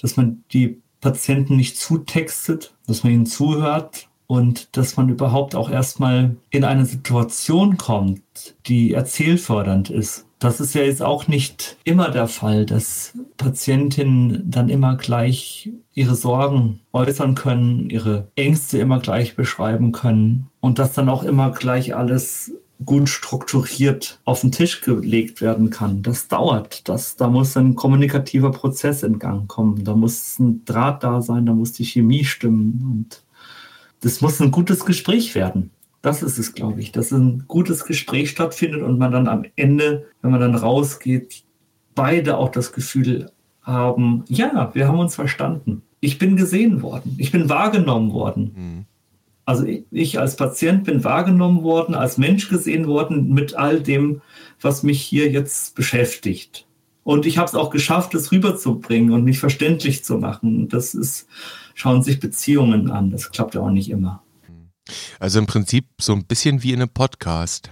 dass 0.00 0.16
man 0.16 0.44
die 0.52 0.82
Patienten 1.00 1.56
nicht 1.56 1.76
zutextet, 1.76 2.74
dass 2.86 3.04
man 3.04 3.12
ihnen 3.12 3.26
zuhört 3.26 4.08
und 4.26 4.76
dass 4.76 4.96
man 4.96 5.08
überhaupt 5.08 5.54
auch 5.54 5.70
erstmal 5.70 6.36
in 6.50 6.64
eine 6.64 6.84
Situation 6.84 7.78
kommt, 7.78 8.22
die 8.66 8.92
erzählfördernd 8.92 9.90
ist. 9.90 10.26
Das 10.38 10.60
ist 10.60 10.74
ja 10.74 10.82
jetzt 10.82 11.02
auch 11.02 11.26
nicht 11.26 11.76
immer 11.82 12.10
der 12.10 12.28
Fall, 12.28 12.64
dass 12.64 13.18
Patientinnen 13.38 14.48
dann 14.48 14.68
immer 14.68 14.96
gleich 14.96 15.70
ihre 15.94 16.14
Sorgen 16.14 16.80
äußern 16.92 17.34
können, 17.34 17.90
ihre 17.90 18.28
Ängste 18.36 18.78
immer 18.78 19.00
gleich 19.00 19.34
beschreiben 19.34 19.90
können 19.90 20.48
und 20.60 20.78
dass 20.78 20.92
dann 20.92 21.08
auch 21.08 21.24
immer 21.24 21.50
gleich 21.50 21.96
alles 21.96 22.52
gut 22.84 23.08
strukturiert 23.08 24.20
auf 24.24 24.42
den 24.42 24.52
Tisch 24.52 24.80
gelegt 24.80 25.40
werden 25.40 25.70
kann. 25.70 26.02
Das 26.02 26.28
dauert. 26.28 26.88
Das, 26.88 27.16
da 27.16 27.28
muss 27.28 27.56
ein 27.56 27.74
kommunikativer 27.74 28.52
Prozess 28.52 29.02
in 29.02 29.18
Gang 29.18 29.48
kommen. 29.48 29.84
Da 29.84 29.94
muss 29.94 30.38
ein 30.38 30.64
Draht 30.64 31.02
da 31.02 31.20
sein, 31.20 31.46
da 31.46 31.52
muss 31.52 31.72
die 31.72 31.84
Chemie 31.84 32.24
stimmen 32.24 32.82
und 32.84 33.22
das 34.00 34.20
muss 34.20 34.40
ein 34.40 34.52
gutes 34.52 34.84
Gespräch 34.84 35.34
werden. 35.34 35.70
Das 36.02 36.22
ist 36.22 36.38
es, 36.38 36.54
glaube 36.54 36.80
ich, 36.80 36.92
dass 36.92 37.10
ein 37.10 37.44
gutes 37.48 37.84
Gespräch 37.84 38.30
stattfindet 38.30 38.82
und 38.82 38.98
man 38.98 39.10
dann 39.10 39.26
am 39.26 39.44
Ende, 39.56 40.06
wenn 40.22 40.30
man 40.30 40.40
dann 40.40 40.54
rausgeht, 40.54 41.42
beide 41.96 42.36
auch 42.36 42.50
das 42.50 42.72
Gefühl 42.72 43.32
haben, 43.62 44.24
ja, 44.28 44.70
wir 44.74 44.86
haben 44.86 45.00
uns 45.00 45.16
verstanden. 45.16 45.82
Ich 46.00 46.18
bin 46.18 46.36
gesehen 46.36 46.82
worden, 46.82 47.16
ich 47.18 47.32
bin 47.32 47.48
wahrgenommen 47.48 48.12
worden. 48.12 48.54
Mhm. 48.56 48.84
Also 49.48 49.64
ich, 49.64 50.18
als 50.18 50.36
Patient 50.36 50.84
bin 50.84 51.04
wahrgenommen 51.04 51.62
worden, 51.62 51.94
als 51.94 52.18
Mensch 52.18 52.50
gesehen 52.50 52.86
worden 52.86 53.32
mit 53.32 53.54
all 53.54 53.80
dem, 53.80 54.20
was 54.60 54.82
mich 54.82 55.00
hier 55.00 55.30
jetzt 55.30 55.74
beschäftigt. 55.74 56.66
Und 57.02 57.24
ich 57.24 57.38
habe 57.38 57.48
es 57.48 57.54
auch 57.54 57.70
geschafft, 57.70 58.14
es 58.14 58.30
rüberzubringen 58.30 59.10
und 59.10 59.24
mich 59.24 59.38
verständlich 59.38 60.04
zu 60.04 60.18
machen. 60.18 60.68
Das 60.68 60.92
ist, 60.92 61.28
schauen 61.74 62.02
sich 62.02 62.20
Beziehungen 62.20 62.90
an. 62.90 63.10
Das 63.10 63.30
klappt 63.30 63.54
ja 63.54 63.62
auch 63.62 63.70
nicht 63.70 63.88
immer. 63.88 64.22
Also 65.18 65.38
im 65.38 65.46
Prinzip 65.46 65.86
so 65.98 66.12
ein 66.12 66.26
bisschen 66.26 66.62
wie 66.62 66.74
in 66.74 66.82
einem 66.82 66.90
Podcast. 66.90 67.70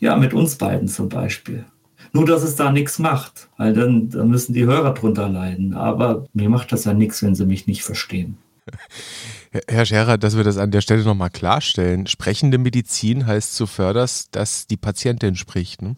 Ja, 0.00 0.16
mit 0.16 0.32
uns 0.32 0.54
beiden 0.54 0.88
zum 0.88 1.10
Beispiel. 1.10 1.66
Nur, 2.14 2.24
dass 2.24 2.42
es 2.42 2.56
da 2.56 2.72
nichts 2.72 2.98
macht, 2.98 3.50
weil 3.58 3.74
dann, 3.74 4.08
dann 4.08 4.30
müssen 4.30 4.54
die 4.54 4.64
Hörer 4.64 4.94
drunter 4.94 5.28
leiden. 5.28 5.74
Aber 5.74 6.24
mir 6.32 6.48
macht 6.48 6.72
das 6.72 6.86
ja 6.86 6.94
nichts, 6.94 7.22
wenn 7.22 7.34
sie 7.34 7.44
mich 7.44 7.66
nicht 7.66 7.82
verstehen. 7.82 8.38
Herr 9.68 9.84
Scherer, 9.84 10.16
dass 10.18 10.36
wir 10.36 10.44
das 10.44 10.56
an 10.56 10.70
der 10.70 10.80
Stelle 10.80 11.04
nochmal 11.04 11.30
klarstellen. 11.30 12.06
Sprechende 12.06 12.58
Medizin 12.58 13.26
heißt 13.26 13.54
zuvörderst, 13.54 14.34
dass 14.34 14.66
die 14.66 14.78
Patientin 14.78 15.36
spricht. 15.36 15.82
Ne? 15.82 15.96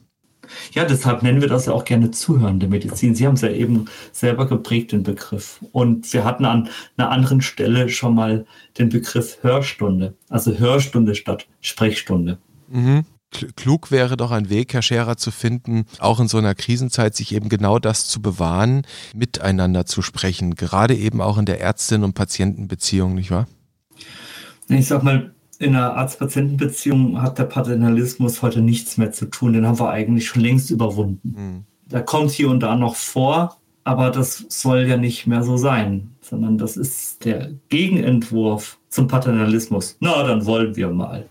Ja, 0.72 0.84
deshalb 0.84 1.22
nennen 1.22 1.40
wir 1.40 1.48
das 1.48 1.66
ja 1.66 1.72
auch 1.72 1.84
gerne 1.84 2.10
zuhörende 2.10 2.68
Medizin. 2.68 3.14
Sie 3.14 3.26
haben 3.26 3.34
es 3.34 3.42
ja 3.42 3.50
eben 3.50 3.86
selber 4.12 4.46
geprägt, 4.46 4.92
den 4.92 5.02
Begriff. 5.02 5.60
Und 5.72 6.12
wir 6.12 6.24
hatten 6.24 6.44
an 6.44 6.68
einer 6.96 7.10
anderen 7.10 7.40
Stelle 7.40 7.88
schon 7.88 8.14
mal 8.14 8.44
den 8.78 8.88
Begriff 8.88 9.38
Hörstunde. 9.42 10.14
Also 10.28 10.58
Hörstunde 10.58 11.14
statt 11.14 11.46
Sprechstunde. 11.60 12.38
Mhm. 12.68 13.04
Klug 13.56 13.90
wäre 13.90 14.16
doch 14.16 14.30
ein 14.30 14.50
Weg, 14.50 14.74
Herr 14.74 14.82
Scherer, 14.82 15.16
zu 15.16 15.30
finden, 15.30 15.86
auch 15.98 16.20
in 16.20 16.28
so 16.28 16.38
einer 16.38 16.54
Krisenzeit 16.54 17.14
sich 17.14 17.34
eben 17.34 17.48
genau 17.48 17.78
das 17.78 18.08
zu 18.08 18.22
bewahren, 18.22 18.82
miteinander 19.14 19.86
zu 19.86 20.02
sprechen, 20.02 20.54
gerade 20.54 20.94
eben 20.94 21.20
auch 21.20 21.38
in 21.38 21.46
der 21.46 21.60
Ärztin- 21.60 22.04
und 22.04 22.14
Patientenbeziehung, 22.14 23.14
nicht 23.14 23.30
wahr? 23.30 23.46
Ich 24.68 24.86
sag 24.86 25.02
mal, 25.02 25.34
in 25.58 25.76
einer 25.76 25.94
Arzt-Patienten-Beziehung 25.94 27.20
hat 27.20 27.38
der 27.38 27.44
Paternalismus 27.44 28.42
heute 28.42 28.60
nichts 28.60 28.96
mehr 28.96 29.12
zu 29.12 29.26
tun. 29.26 29.52
Den 29.52 29.66
haben 29.66 29.78
wir 29.78 29.90
eigentlich 29.90 30.26
schon 30.26 30.42
längst 30.42 30.70
überwunden. 30.70 31.34
Mhm. 31.36 31.64
Da 31.88 32.00
kommt 32.00 32.30
hier 32.30 32.50
und 32.50 32.60
da 32.60 32.76
noch 32.76 32.96
vor, 32.96 33.56
aber 33.84 34.10
das 34.10 34.44
soll 34.48 34.86
ja 34.86 34.96
nicht 34.96 35.26
mehr 35.26 35.42
so 35.42 35.56
sein, 35.56 36.10
sondern 36.22 36.58
das 36.58 36.76
ist 36.76 37.24
der 37.24 37.52
Gegenentwurf 37.68 38.78
zum 38.88 39.08
Paternalismus. 39.08 39.96
Na, 40.00 40.22
dann 40.24 40.46
wollen 40.46 40.74
wir 40.76 40.90
mal. 40.90 41.26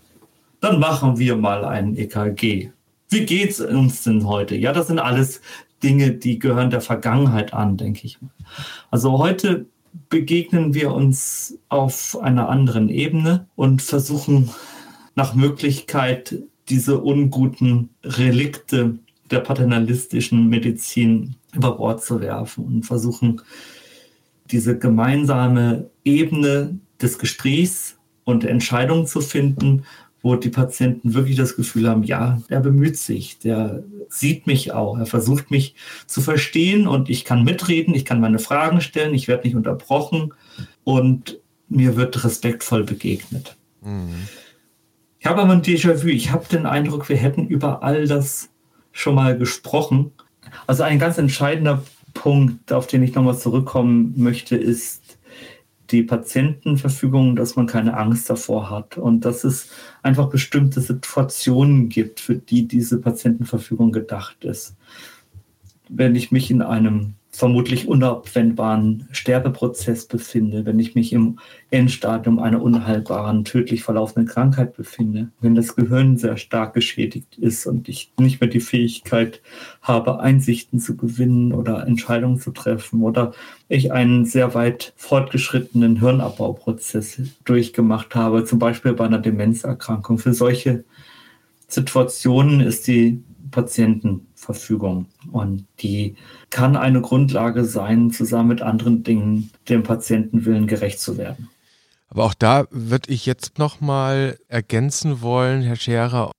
Dann 0.64 0.80
machen 0.80 1.18
wir 1.18 1.36
mal 1.36 1.62
einen 1.66 1.94
EKG. 1.94 2.70
Wie 3.10 3.26
geht's 3.26 3.60
uns 3.60 4.04
denn 4.04 4.26
heute? 4.26 4.56
Ja, 4.56 4.72
das 4.72 4.86
sind 4.86 4.98
alles 4.98 5.42
Dinge, 5.82 6.12
die 6.12 6.38
gehören 6.38 6.70
der 6.70 6.80
Vergangenheit 6.80 7.52
an, 7.52 7.76
denke 7.76 8.06
ich. 8.06 8.18
Also 8.90 9.18
heute 9.18 9.66
begegnen 10.08 10.72
wir 10.72 10.90
uns 10.94 11.58
auf 11.68 12.18
einer 12.18 12.48
anderen 12.48 12.88
Ebene 12.88 13.46
und 13.56 13.82
versuchen 13.82 14.48
nach 15.14 15.34
Möglichkeit 15.34 16.38
diese 16.70 16.98
unguten 16.98 17.90
Relikte 18.02 18.98
der 19.30 19.40
paternalistischen 19.40 20.48
Medizin 20.48 21.36
über 21.52 21.76
Bord 21.76 22.02
zu 22.02 22.22
werfen 22.22 22.64
und 22.64 22.86
versuchen 22.86 23.42
diese 24.50 24.78
gemeinsame 24.78 25.90
Ebene 26.04 26.78
des 27.02 27.18
Gesprächs 27.18 27.98
und 28.24 28.44
der 28.44 28.50
Entscheidung 28.50 29.06
zu 29.06 29.20
finden, 29.20 29.84
wo 30.24 30.36
die 30.36 30.48
Patienten 30.48 31.12
wirklich 31.12 31.36
das 31.36 31.54
Gefühl 31.54 31.86
haben, 31.86 32.02
ja, 32.02 32.40
der 32.48 32.60
bemüht 32.60 32.96
sich, 32.96 33.38
der 33.40 33.84
sieht 34.08 34.46
mich 34.46 34.72
auch, 34.72 34.96
er 34.96 35.04
versucht 35.04 35.50
mich 35.50 35.74
zu 36.06 36.22
verstehen 36.22 36.86
und 36.86 37.10
ich 37.10 37.26
kann 37.26 37.44
mitreden, 37.44 37.94
ich 37.94 38.06
kann 38.06 38.22
meine 38.22 38.38
Fragen 38.38 38.80
stellen, 38.80 39.14
ich 39.14 39.28
werde 39.28 39.46
nicht 39.46 39.54
unterbrochen 39.54 40.32
und 40.82 41.38
mir 41.68 41.96
wird 41.96 42.24
respektvoll 42.24 42.84
begegnet. 42.84 43.54
Mhm. 43.82 44.14
Ich 45.20 45.26
habe 45.26 45.42
aber 45.42 45.52
ein 45.52 45.62
Déjà-vu, 45.62 46.08
ich 46.08 46.32
habe 46.32 46.46
den 46.50 46.64
Eindruck, 46.64 47.10
wir 47.10 47.16
hätten 47.16 47.46
über 47.46 47.82
all 47.82 48.06
das 48.06 48.48
schon 48.92 49.16
mal 49.16 49.36
gesprochen. 49.36 50.10
Also 50.66 50.84
ein 50.84 50.98
ganz 50.98 51.18
entscheidender 51.18 51.82
Punkt, 52.14 52.72
auf 52.72 52.86
den 52.86 53.02
ich 53.02 53.14
nochmal 53.14 53.36
zurückkommen 53.36 54.14
möchte, 54.16 54.56
ist, 54.56 55.03
die 55.90 56.02
Patientenverfügung, 56.02 57.36
dass 57.36 57.56
man 57.56 57.66
keine 57.66 57.96
Angst 57.96 58.30
davor 58.30 58.70
hat 58.70 58.96
und 58.96 59.24
dass 59.24 59.44
es 59.44 59.68
einfach 60.02 60.28
bestimmte 60.28 60.80
Situationen 60.80 61.88
gibt, 61.88 62.20
für 62.20 62.36
die 62.36 62.66
diese 62.66 63.00
Patientenverfügung 63.00 63.92
gedacht 63.92 64.44
ist. 64.44 64.76
wenn 65.88 66.16
ich 66.16 66.32
mich 66.32 66.50
in 66.50 66.62
einem 66.62 67.14
vermutlich 67.34 67.88
unabwendbaren 67.88 69.08
Sterbeprozess 69.10 70.06
befinde, 70.06 70.64
wenn 70.66 70.78
ich 70.78 70.94
mich 70.94 71.12
im 71.12 71.40
Endstadium 71.70 72.38
einer 72.38 72.62
unheilbaren, 72.62 73.44
tödlich 73.44 73.82
verlaufenden 73.82 74.32
Krankheit 74.32 74.76
befinde, 74.76 75.30
wenn 75.40 75.56
das 75.56 75.74
Gehirn 75.74 76.16
sehr 76.16 76.36
stark 76.36 76.74
geschädigt 76.74 77.36
ist 77.36 77.66
und 77.66 77.88
ich 77.88 78.12
nicht 78.20 78.40
mehr 78.40 78.48
die 78.48 78.60
Fähigkeit 78.60 79.42
habe, 79.82 80.20
Einsichten 80.20 80.78
zu 80.78 80.96
gewinnen 80.96 81.52
oder 81.52 81.84
Entscheidungen 81.88 82.38
zu 82.38 82.52
treffen 82.52 83.02
oder 83.02 83.32
ich 83.68 83.92
einen 83.92 84.24
sehr 84.26 84.54
weit 84.54 84.92
fortgeschrittenen 84.94 85.98
Hirnabbauprozess 85.98 87.20
durchgemacht 87.44 88.14
habe, 88.14 88.44
zum 88.44 88.60
Beispiel 88.60 88.92
bei 88.92 89.06
einer 89.06 89.18
Demenzerkrankung. 89.18 90.18
Für 90.18 90.34
solche 90.34 90.84
Situationen 91.66 92.60
ist 92.60 92.86
die 92.86 93.24
Patientenverfügung. 94.44 95.06
Und 95.32 95.66
die 95.80 96.16
kann 96.50 96.76
eine 96.76 97.00
Grundlage 97.00 97.64
sein, 97.64 98.10
zusammen 98.10 98.48
mit 98.48 98.62
anderen 98.62 99.02
Dingen 99.02 99.50
dem 99.68 99.82
Patientenwillen 99.82 100.66
gerecht 100.66 101.00
zu 101.00 101.16
werden. 101.16 101.48
Aber 102.08 102.24
auch 102.24 102.34
da 102.34 102.66
würde 102.70 103.10
ich 103.10 103.26
jetzt 103.26 103.58
nochmal 103.58 104.38
ergänzen 104.48 105.20
wollen, 105.20 105.62
Herr 105.62 105.76
Scherer, 105.76 106.30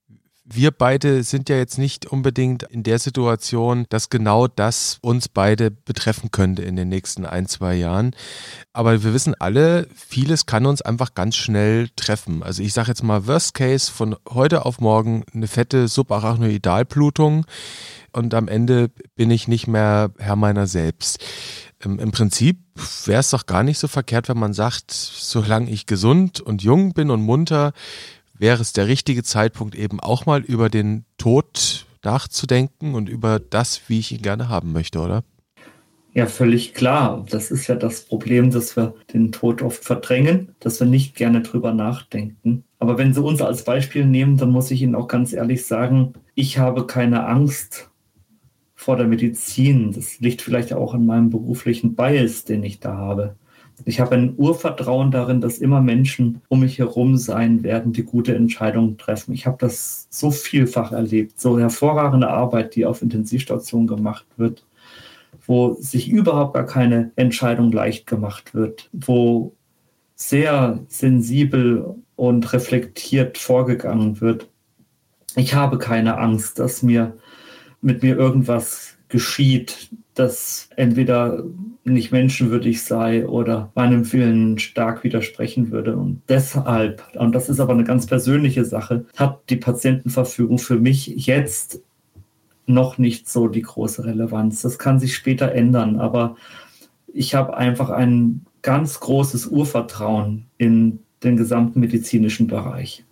wir 0.48 0.70
beide 0.70 1.24
sind 1.24 1.50
ja 1.50 1.58
jetzt 1.58 1.80
nicht 1.80 2.06
unbedingt 2.06 2.64
in 2.64 2.84
der 2.84 3.00
Situation, 3.00 3.88
dass 3.90 4.10
genau 4.10 4.48
das 4.48 5.00
uns 5.02 5.28
beide 5.28 5.72
betreffen 5.72 6.30
könnte 6.30 6.62
in 6.62 6.76
den 6.76 6.88
nächsten 6.88 7.26
ein, 7.26 7.48
zwei 7.48 7.74
Jahren. 7.74 8.16
Aber 8.72 9.04
wir 9.04 9.14
wissen 9.14 9.34
alle, 9.40 9.88
vieles 9.96 10.46
kann 10.46 10.68
uns 10.68 10.84
einfach 10.84 11.16
ganz 11.16 11.36
schnell 11.36 11.90
treffen. 11.96 12.44
Also 12.44 12.62
ich 12.62 12.74
sage 12.74 12.90
jetzt 12.90 13.04
mal 13.04 13.26
Worst 13.26 13.56
Case 13.56 13.92
von 13.92 14.16
heute 14.30 14.66
auf 14.66 14.80
morgen 14.80 15.24
eine 15.34 15.48
fette 15.48 15.88
Subarachnoidalblutung 15.88 17.48
und 18.12 18.34
am 18.36 18.48
Ende 18.48 18.92
bin 19.16 19.32
ich 19.32 19.48
nicht 19.48 19.68
mehr 19.68 20.12
Herr 20.20 20.36
meiner 20.36 20.68
selbst. 20.68 21.26
Im, 21.80 21.98
im 21.98 22.12
Prinzip 22.12 22.60
wäre 23.06 23.20
es 23.20 23.32
doch 23.32 23.48
gar 23.48 23.64
nicht 23.64 23.80
so 23.80 23.88
verkehrt, 23.88 24.30
wenn 24.30 24.40
man 24.40 24.54
sagt, 24.54 24.92
solange 24.92 25.72
ich 25.72 25.88
gesund 25.88 26.40
und 26.40 26.62
jung 26.62 26.94
bin 26.94 27.10
und 27.10 27.22
munter, 27.22 27.74
wäre 28.38 28.62
es 28.62 28.74
der 28.74 28.88
richtige 28.88 29.24
Zeitpunkt, 29.24 29.76
eben 29.76 30.00
auch 30.00 30.26
mal 30.26 30.42
über 30.42 30.70
den 30.70 31.06
Tod 31.18 31.86
nachzudenken 32.04 32.94
und 32.94 33.10
über 33.10 33.40
das, 33.40 33.82
wie 33.88 34.00
ich 34.00 34.12
ihn 34.12 34.22
gerne 34.22 34.50
haben 34.50 34.72
möchte, 34.72 35.00
oder? 35.00 35.24
Ja, 36.14 36.28
völlig 36.28 36.74
klar. 36.74 37.26
Das 37.30 37.52
ist 37.52 37.68
ja 37.68 37.76
das 37.76 38.06
Problem, 38.06 38.50
dass 38.50 38.78
wir 38.78 38.94
den 39.14 39.34
Tod 39.34 39.62
oft 39.62 39.84
verdrängen, 39.84 40.56
dass 40.62 40.80
wir 40.80 40.88
nicht 40.88 41.16
gerne 41.16 41.42
drüber 41.42 41.74
nachdenken. 41.74 42.64
Aber 42.80 42.98
wenn 42.98 43.14
Sie 43.14 43.22
uns 43.22 43.42
als 43.42 43.66
Beispiel 43.66 44.06
nehmen, 44.06 44.38
dann 44.38 44.52
muss 44.52 44.72
ich 44.72 44.82
Ihnen 44.82 44.96
auch 44.96 45.10
ganz 45.10 45.34
ehrlich 45.34 45.66
sagen, 45.66 46.14
ich 46.34 46.58
habe 46.58 46.88
keine 46.88 47.28
Angst 47.28 47.90
vor 48.76 48.96
der 48.96 49.08
Medizin. 49.08 49.92
Das 49.92 50.22
liegt 50.22 50.42
vielleicht 50.42 50.72
auch 50.72 50.94
an 50.94 51.06
meinem 51.06 51.32
beruflichen 51.32 51.96
Bias, 51.96 52.46
den 52.46 52.64
ich 52.64 52.80
da 52.80 52.96
habe. 52.96 53.36
Ich 53.84 54.00
habe 54.00 54.16
ein 54.16 54.36
Urvertrauen 54.38 55.12
darin, 55.12 55.42
dass 55.42 55.58
immer 55.58 55.82
Menschen 55.82 56.42
um 56.48 56.62
mich 56.62 56.80
herum 56.80 57.18
sein 57.18 57.64
werden, 57.64 57.92
die 57.92 58.04
gute 58.04 58.34
Entscheidungen 58.34 58.98
treffen. 58.98 59.34
Ich 59.34 59.46
habe 59.46 59.58
das 59.60 60.08
so 60.10 60.32
vielfach 60.32 60.94
erlebt, 60.94 61.40
so 61.40 61.60
hervorragende 61.60 62.30
Arbeit, 62.30 62.76
die 62.76 62.86
auf 62.86 63.02
Intensivstationen 63.02 63.88
gemacht 63.88 64.26
wird, 64.38 64.66
wo 65.46 65.74
sich 65.74 66.10
überhaupt 66.10 66.54
gar 66.54 66.66
keine 66.66 67.12
Entscheidung 67.18 67.72
leicht 67.72 68.08
gemacht 68.08 68.54
wird, 68.54 68.90
wo 68.94 69.54
sehr 70.16 70.80
sensibel 70.88 71.96
und 72.16 72.54
reflektiert 72.54 73.38
vorgegangen 73.38 74.22
wird. 74.22 74.50
Ich 75.36 75.54
habe 75.54 75.78
keine 75.78 76.18
Angst, 76.18 76.60
dass 76.60 76.82
mir 76.82 77.18
mit 77.82 78.02
mir 78.02 78.18
irgendwas 78.18 78.96
geschieht, 79.10 79.90
das 80.16 80.70
entweder 80.76 81.44
nicht 81.84 82.12
menschenwürdig 82.12 82.84
sei 82.84 83.28
oder 83.28 83.72
meinem 83.76 84.12
Willen 84.12 84.58
stark 84.58 85.04
widersprechen 85.04 85.72
würde. 85.72 85.96
Und 85.96 86.22
deshalb, 86.30 87.04
und 87.16 87.36
das 87.36 87.50
ist 87.50 87.60
aber 87.60 87.74
eine 87.74 87.84
ganz 87.84 88.08
persönliche 88.08 88.66
Sache, 88.66 89.06
hat 89.16 89.50
die 89.50 89.58
Patientenverfügung 89.58 90.58
für 90.58 90.80
mich 90.80 91.08
jetzt 91.08 91.82
noch 92.66 92.98
nicht 92.98 93.30
so 93.30 93.48
die 93.48 93.62
große 93.62 94.04
Relevanz. 94.06 94.64
Das 94.64 94.80
kann 94.80 95.00
sich 95.00 95.16
später 95.16 95.52
ändern, 95.52 96.00
aber 96.00 96.36
ich 97.14 97.36
habe 97.36 97.56
einfach 97.56 97.90
ein 97.92 98.46
ganz 98.64 99.00
großes 99.00 99.48
Urvertrauen 99.48 100.48
in 100.58 101.00
den 101.24 101.38
gesamten 101.38 101.80
medizinischen 101.80 102.48
Bereich. 102.48 103.06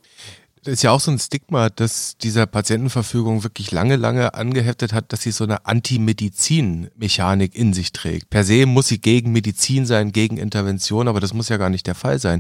Das 0.63 0.76
ist 0.76 0.84
ja 0.84 0.91
auch 0.91 1.02
so 1.02 1.12
ein 1.12 1.19
Stigma, 1.19 1.69
dass 1.69 2.15
dieser 2.17 2.45
Patientenverfügung 2.45 3.43
wirklich 3.43 3.71
lange, 3.71 3.97
lange 3.97 4.34
angeheftet 4.34 4.93
hat, 4.93 5.12
dass 5.12 5.21
sie 5.21 5.32
so 5.32 5.43
eine 5.43 5.65
Anti-Medizin-Mechanik 5.65 7.54
in 7.54 7.73
sich 7.73 7.91
trägt. 7.91 8.30
Per 8.30 8.45
se 8.45 8.65
muss 8.65 8.88
sie 8.88 8.99
gegen 8.99 9.34
Medizin 9.34 9.86
sein, 9.86 10.13
gegen 10.13 10.38
Intervention, 10.38 11.10
aber 11.10 11.19
das 11.19 11.34
muss 11.34 11.49
ja 11.49 11.58
gar 11.58 11.69
nicht 11.69 11.86
der 11.86 11.95
Fall 11.95 12.17
sein. 12.17 12.39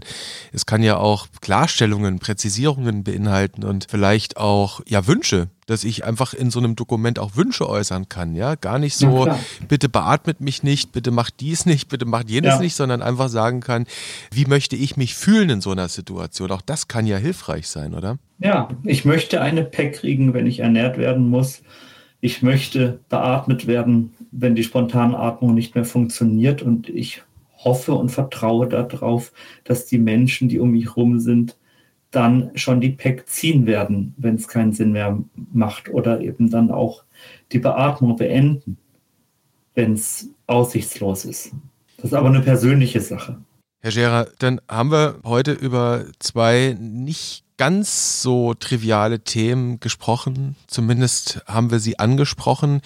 Es 0.53 0.65
kann 0.65 0.83
ja 0.83 0.95
auch 0.95 1.27
Klarstellungen, 1.41 2.19
Präzisierungen 2.19 3.03
beinhalten 3.03 3.65
und 3.65 3.87
vielleicht 3.89 4.37
auch 4.37 4.79
ja 4.87 5.05
Wünsche, 5.05 5.49
dass 5.65 5.83
ich 5.83 6.05
einfach 6.05 6.33
in 6.33 6.51
so 6.51 6.59
einem 6.59 6.75
Dokument 6.75 7.19
auch 7.19 7.35
Wünsche 7.35 7.67
äußern 7.67 8.09
kann, 8.09 8.35
ja, 8.35 8.55
gar 8.55 8.79
nicht 8.79 8.95
so, 8.95 9.27
ja, 9.27 9.39
bitte 9.67 9.89
beatmet 9.89 10.41
mich 10.41 10.63
nicht, 10.63 10.91
bitte 10.91 11.11
macht 11.11 11.39
dies 11.39 11.65
nicht, 11.65 11.89
bitte 11.89 12.05
macht 12.05 12.29
jenes 12.29 12.55
ja. 12.55 12.59
nicht, 12.59 12.75
sondern 12.75 13.01
einfach 13.01 13.29
sagen 13.29 13.61
kann, 13.61 13.85
wie 14.31 14.45
möchte 14.45 14.75
ich 14.75 14.97
mich 14.97 15.15
fühlen 15.15 15.49
in 15.49 15.61
so 15.61 15.71
einer 15.71 15.87
Situation? 15.87 16.51
Auch 16.51 16.61
das 16.61 16.87
kann 16.87 17.07
ja 17.07 17.17
hilfreich 17.17 17.67
sein, 17.67 17.93
oder? 17.93 18.17
Ja, 18.39 18.69
ich 18.83 19.05
möchte 19.05 19.41
eine 19.41 19.63
PEC 19.63 19.93
kriegen, 19.93 20.33
wenn 20.33 20.47
ich 20.47 20.59
ernährt 20.59 20.97
werden 20.97 21.29
muss. 21.29 21.61
Ich 22.19 22.41
möchte 22.41 22.99
beatmet 23.09 23.67
werden, 23.67 24.13
wenn 24.31 24.55
die 24.55 24.63
Spontanatmung 24.63 25.53
nicht 25.53 25.75
mehr 25.75 25.85
funktioniert 25.85 26.61
und 26.61 26.89
ich 26.89 27.21
hoffe 27.63 27.93
und 27.93 28.09
vertraue 28.09 28.67
darauf, 28.67 29.31
dass 29.63 29.85
die 29.85 29.97
Menschen, 29.97 30.49
die 30.49 30.59
um 30.59 30.71
mich 30.71 30.85
herum 30.85 31.19
sind, 31.19 31.55
dann 32.13 32.51
schon 32.55 32.79
die 32.79 32.91
PEC 32.91 33.27
ziehen 33.27 33.65
werden, 33.65 34.13
wenn 34.17 34.35
es 34.35 34.47
keinen 34.47 34.71
Sinn 34.71 34.91
mehr 34.91 35.19
macht 35.51 35.89
oder 35.89 36.21
eben 36.21 36.49
dann 36.49 36.71
auch 36.71 37.03
die 37.51 37.59
Beatmung 37.59 38.15
beenden, 38.15 38.77
wenn 39.73 39.93
es 39.93 40.29
aussichtslos 40.47 41.25
ist. 41.25 41.51
Das 41.97 42.05
ist 42.05 42.13
aber 42.13 42.29
eine 42.29 42.41
persönliche 42.41 43.01
Sache. 43.01 43.41
Herr 43.81 43.91
Scherer, 43.91 44.27
dann 44.39 44.61
haben 44.69 44.91
wir 44.91 45.19
heute 45.25 45.51
über 45.51 46.05
zwei 46.19 46.77
nicht 46.79 47.43
ganz 47.57 48.21
so 48.21 48.53
triviale 48.53 49.21
Themen 49.21 49.79
gesprochen. 49.79 50.55
Zumindest 50.67 51.41
haben 51.47 51.71
wir 51.71 51.79
sie 51.79 51.99
angesprochen, 51.99 52.81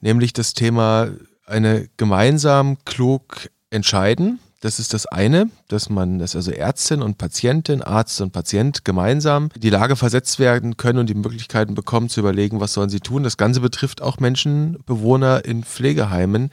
nämlich 0.00 0.32
das 0.32 0.52
Thema 0.52 1.10
eine 1.46 1.88
gemeinsam 1.96 2.76
klug 2.84 3.48
entscheiden 3.70 4.38
das 4.60 4.80
ist 4.80 4.92
das 4.92 5.06
eine, 5.06 5.50
dass 5.68 5.88
man, 5.88 6.18
dass 6.18 6.34
also 6.34 6.50
Ärztin 6.50 7.00
und 7.00 7.16
Patientin, 7.16 7.80
Arzt 7.80 8.20
und 8.20 8.32
Patient 8.32 8.84
gemeinsam 8.84 9.50
die 9.54 9.70
Lage 9.70 9.94
versetzt 9.94 10.40
werden 10.40 10.76
können 10.76 10.98
und 10.98 11.08
die 11.08 11.14
Möglichkeiten 11.14 11.74
bekommen 11.74 12.08
zu 12.08 12.20
überlegen, 12.20 12.58
was 12.58 12.72
sollen 12.72 12.90
sie 12.90 13.00
tun. 13.00 13.22
Das 13.22 13.36
Ganze 13.36 13.60
betrifft 13.60 14.02
auch 14.02 14.18
Menschen, 14.18 14.78
Bewohner 14.84 15.44
in 15.44 15.62
Pflegeheimen 15.62 16.50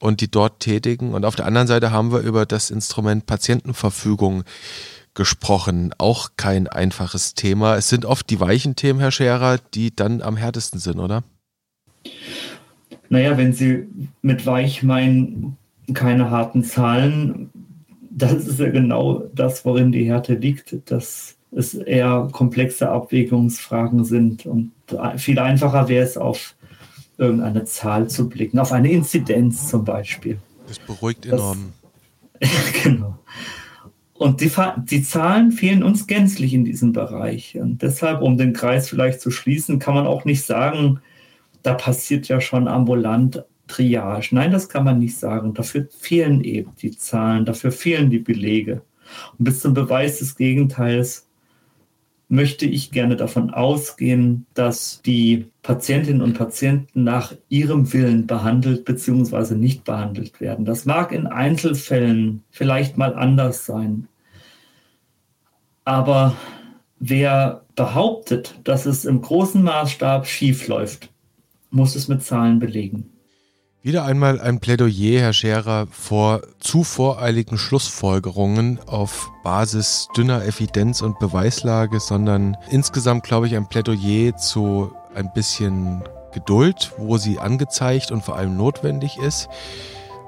und 0.00 0.20
die 0.20 0.30
dort 0.30 0.58
tätigen. 0.60 1.14
Und 1.14 1.24
auf 1.24 1.36
der 1.36 1.46
anderen 1.46 1.68
Seite 1.68 1.92
haben 1.92 2.10
wir 2.10 2.20
über 2.20 2.46
das 2.46 2.70
Instrument 2.70 3.26
Patientenverfügung 3.26 4.42
gesprochen. 5.14 5.94
Auch 5.98 6.30
kein 6.36 6.66
einfaches 6.66 7.34
Thema. 7.34 7.76
Es 7.76 7.88
sind 7.88 8.04
oft 8.04 8.28
die 8.28 8.40
weichen 8.40 8.74
Themen, 8.74 8.98
Herr 8.98 9.12
Scherer, 9.12 9.58
die 9.72 9.94
dann 9.94 10.20
am 10.20 10.36
härtesten 10.36 10.80
sind, 10.80 10.98
oder? 10.98 11.22
Naja, 13.08 13.38
wenn 13.38 13.52
Sie 13.52 13.86
mit 14.22 14.46
weich 14.46 14.82
meinen, 14.82 15.56
keine 15.94 16.30
harten 16.30 16.64
Zahlen. 16.64 17.50
Das 18.10 18.32
ist 18.32 18.58
ja 18.58 18.70
genau 18.70 19.24
das, 19.34 19.64
worin 19.64 19.92
die 19.92 20.06
Härte 20.06 20.34
liegt, 20.34 20.90
dass 20.90 21.36
es 21.52 21.74
eher 21.74 22.28
komplexe 22.32 22.88
Abwägungsfragen 22.88 24.04
sind. 24.04 24.46
Und 24.46 24.72
viel 25.16 25.38
einfacher 25.38 25.88
wäre 25.88 26.04
es, 26.04 26.16
auf 26.16 26.54
irgendeine 27.18 27.64
Zahl 27.64 28.08
zu 28.08 28.28
blicken, 28.28 28.58
auf 28.58 28.72
eine 28.72 28.90
Inzidenz 28.90 29.68
zum 29.68 29.84
Beispiel. 29.84 30.38
Das 30.66 30.78
beruhigt 30.78 31.26
enorm. 31.26 31.72
Das, 32.40 32.50
genau. 32.82 33.18
Und 34.14 34.40
die, 34.40 34.50
die, 34.90 35.02
Zahlen 35.02 35.52
fehlen 35.52 35.82
uns 35.82 36.06
gänzlich 36.06 36.54
in 36.54 36.64
diesem 36.64 36.92
Bereich. 36.92 37.58
Und 37.58 37.82
deshalb, 37.82 38.22
um 38.22 38.38
den 38.38 38.54
Kreis 38.54 38.88
vielleicht 38.88 39.20
zu 39.20 39.30
schließen, 39.30 39.78
kann 39.78 39.94
man 39.94 40.06
auch 40.06 40.24
nicht 40.24 40.44
sagen, 40.44 41.00
da 41.62 41.74
passiert 41.74 42.28
ja 42.28 42.40
schon 42.40 42.68
ambulant 42.68 43.44
Triage. 43.66 44.34
Nein, 44.34 44.52
das 44.52 44.68
kann 44.68 44.84
man 44.84 44.98
nicht 44.98 45.16
sagen. 45.16 45.54
Dafür 45.54 45.88
fehlen 45.90 46.42
eben 46.44 46.72
die 46.80 46.96
Zahlen, 46.96 47.44
dafür 47.44 47.72
fehlen 47.72 48.10
die 48.10 48.18
Belege. 48.18 48.82
Und 49.38 49.44
bis 49.44 49.60
zum 49.60 49.74
Beweis 49.74 50.18
des 50.18 50.36
Gegenteils 50.36 51.26
möchte 52.28 52.66
ich 52.66 52.90
gerne 52.90 53.16
davon 53.16 53.50
ausgehen, 53.50 54.46
dass 54.54 55.00
die 55.02 55.46
Patientinnen 55.62 56.22
und 56.22 56.36
Patienten 56.36 57.04
nach 57.04 57.32
ihrem 57.48 57.92
Willen 57.92 58.26
behandelt 58.26 58.84
bzw. 58.84 59.54
nicht 59.54 59.84
behandelt 59.84 60.40
werden. 60.40 60.64
Das 60.64 60.86
mag 60.86 61.12
in 61.12 61.26
Einzelfällen 61.26 62.42
vielleicht 62.50 62.96
mal 62.96 63.14
anders 63.14 63.64
sein. 63.64 64.08
Aber 65.84 66.36
wer 66.98 67.62
behauptet, 67.76 68.58
dass 68.64 68.86
es 68.86 69.04
im 69.04 69.22
großen 69.22 69.62
Maßstab 69.62 70.26
schief 70.26 70.66
läuft, 70.66 71.10
muss 71.70 71.94
es 71.94 72.08
mit 72.08 72.24
Zahlen 72.24 72.58
belegen. 72.58 73.12
Wieder 73.86 74.04
einmal 74.04 74.40
ein 74.40 74.58
Plädoyer, 74.58 75.20
Herr 75.20 75.32
Scherer, 75.32 75.86
vor 75.88 76.40
zu 76.58 76.82
voreiligen 76.82 77.56
Schlussfolgerungen 77.56 78.80
auf 78.88 79.30
Basis 79.44 80.08
dünner 80.16 80.44
Evidenz 80.44 81.02
und 81.02 81.20
Beweislage, 81.20 82.00
sondern 82.00 82.56
insgesamt, 82.68 83.22
glaube 83.22 83.46
ich, 83.46 83.54
ein 83.54 83.68
Plädoyer 83.68 84.36
zu 84.36 84.90
ein 85.14 85.32
bisschen 85.32 86.02
Geduld, 86.34 86.94
wo 86.98 87.16
sie 87.16 87.38
angezeigt 87.38 88.10
und 88.10 88.24
vor 88.24 88.34
allem 88.34 88.56
notwendig 88.56 89.18
ist, 89.18 89.48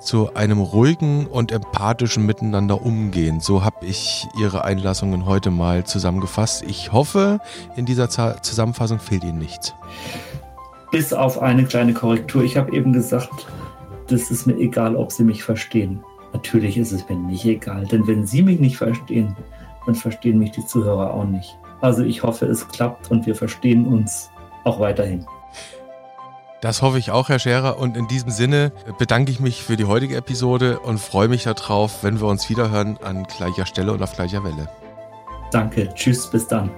zu 0.00 0.32
einem 0.36 0.60
ruhigen 0.60 1.26
und 1.26 1.50
empathischen 1.50 2.26
Miteinander 2.26 2.80
umgehen. 2.80 3.40
So 3.40 3.64
habe 3.64 3.86
ich 3.86 4.28
Ihre 4.40 4.64
Einlassungen 4.64 5.26
heute 5.26 5.50
mal 5.50 5.82
zusammengefasst. 5.82 6.62
Ich 6.62 6.92
hoffe, 6.92 7.40
in 7.74 7.86
dieser 7.86 8.08
Zusammenfassung 8.08 9.00
fehlt 9.00 9.24
Ihnen 9.24 9.38
nichts 9.38 9.74
bis 10.90 11.12
auf 11.12 11.40
eine 11.40 11.64
kleine 11.64 11.94
Korrektur. 11.94 12.42
Ich 12.42 12.56
habe 12.56 12.74
eben 12.74 12.92
gesagt, 12.92 13.46
das 14.08 14.30
ist 14.30 14.46
mir 14.46 14.56
egal, 14.56 14.96
ob 14.96 15.12
Sie 15.12 15.24
mich 15.24 15.42
verstehen. 15.44 16.02
Natürlich 16.32 16.76
ist 16.78 16.92
es 16.92 17.08
mir 17.08 17.16
nicht 17.16 17.44
egal, 17.44 17.86
denn 17.86 18.06
wenn 18.06 18.26
Sie 18.26 18.42
mich 18.42 18.60
nicht 18.60 18.76
verstehen, 18.76 19.36
dann 19.86 19.94
verstehen 19.94 20.38
mich 20.38 20.50
die 20.50 20.64
Zuhörer 20.64 21.12
auch 21.14 21.24
nicht. 21.24 21.56
Also 21.80 22.02
ich 22.02 22.22
hoffe, 22.22 22.46
es 22.46 22.68
klappt 22.68 23.10
und 23.10 23.26
wir 23.26 23.34
verstehen 23.34 23.86
uns 23.86 24.30
auch 24.64 24.80
weiterhin. 24.80 25.24
Das 26.60 26.82
hoffe 26.82 26.98
ich 26.98 27.12
auch, 27.12 27.28
Herr 27.28 27.38
Scherer. 27.38 27.78
Und 27.78 27.96
in 27.96 28.08
diesem 28.08 28.30
Sinne 28.30 28.72
bedanke 28.98 29.30
ich 29.30 29.38
mich 29.38 29.62
für 29.62 29.76
die 29.76 29.84
heutige 29.84 30.16
Episode 30.16 30.80
und 30.80 30.98
freue 30.98 31.28
mich 31.28 31.44
darauf, 31.44 32.02
wenn 32.02 32.20
wir 32.20 32.26
uns 32.26 32.50
wiederhören 32.50 32.98
an 33.02 33.24
gleicher 33.24 33.64
Stelle 33.64 33.92
und 33.92 34.02
auf 34.02 34.12
gleicher 34.12 34.42
Welle. 34.42 34.68
Danke. 35.52 35.88
Tschüss. 35.94 36.28
Bis 36.28 36.48
dann. 36.48 36.70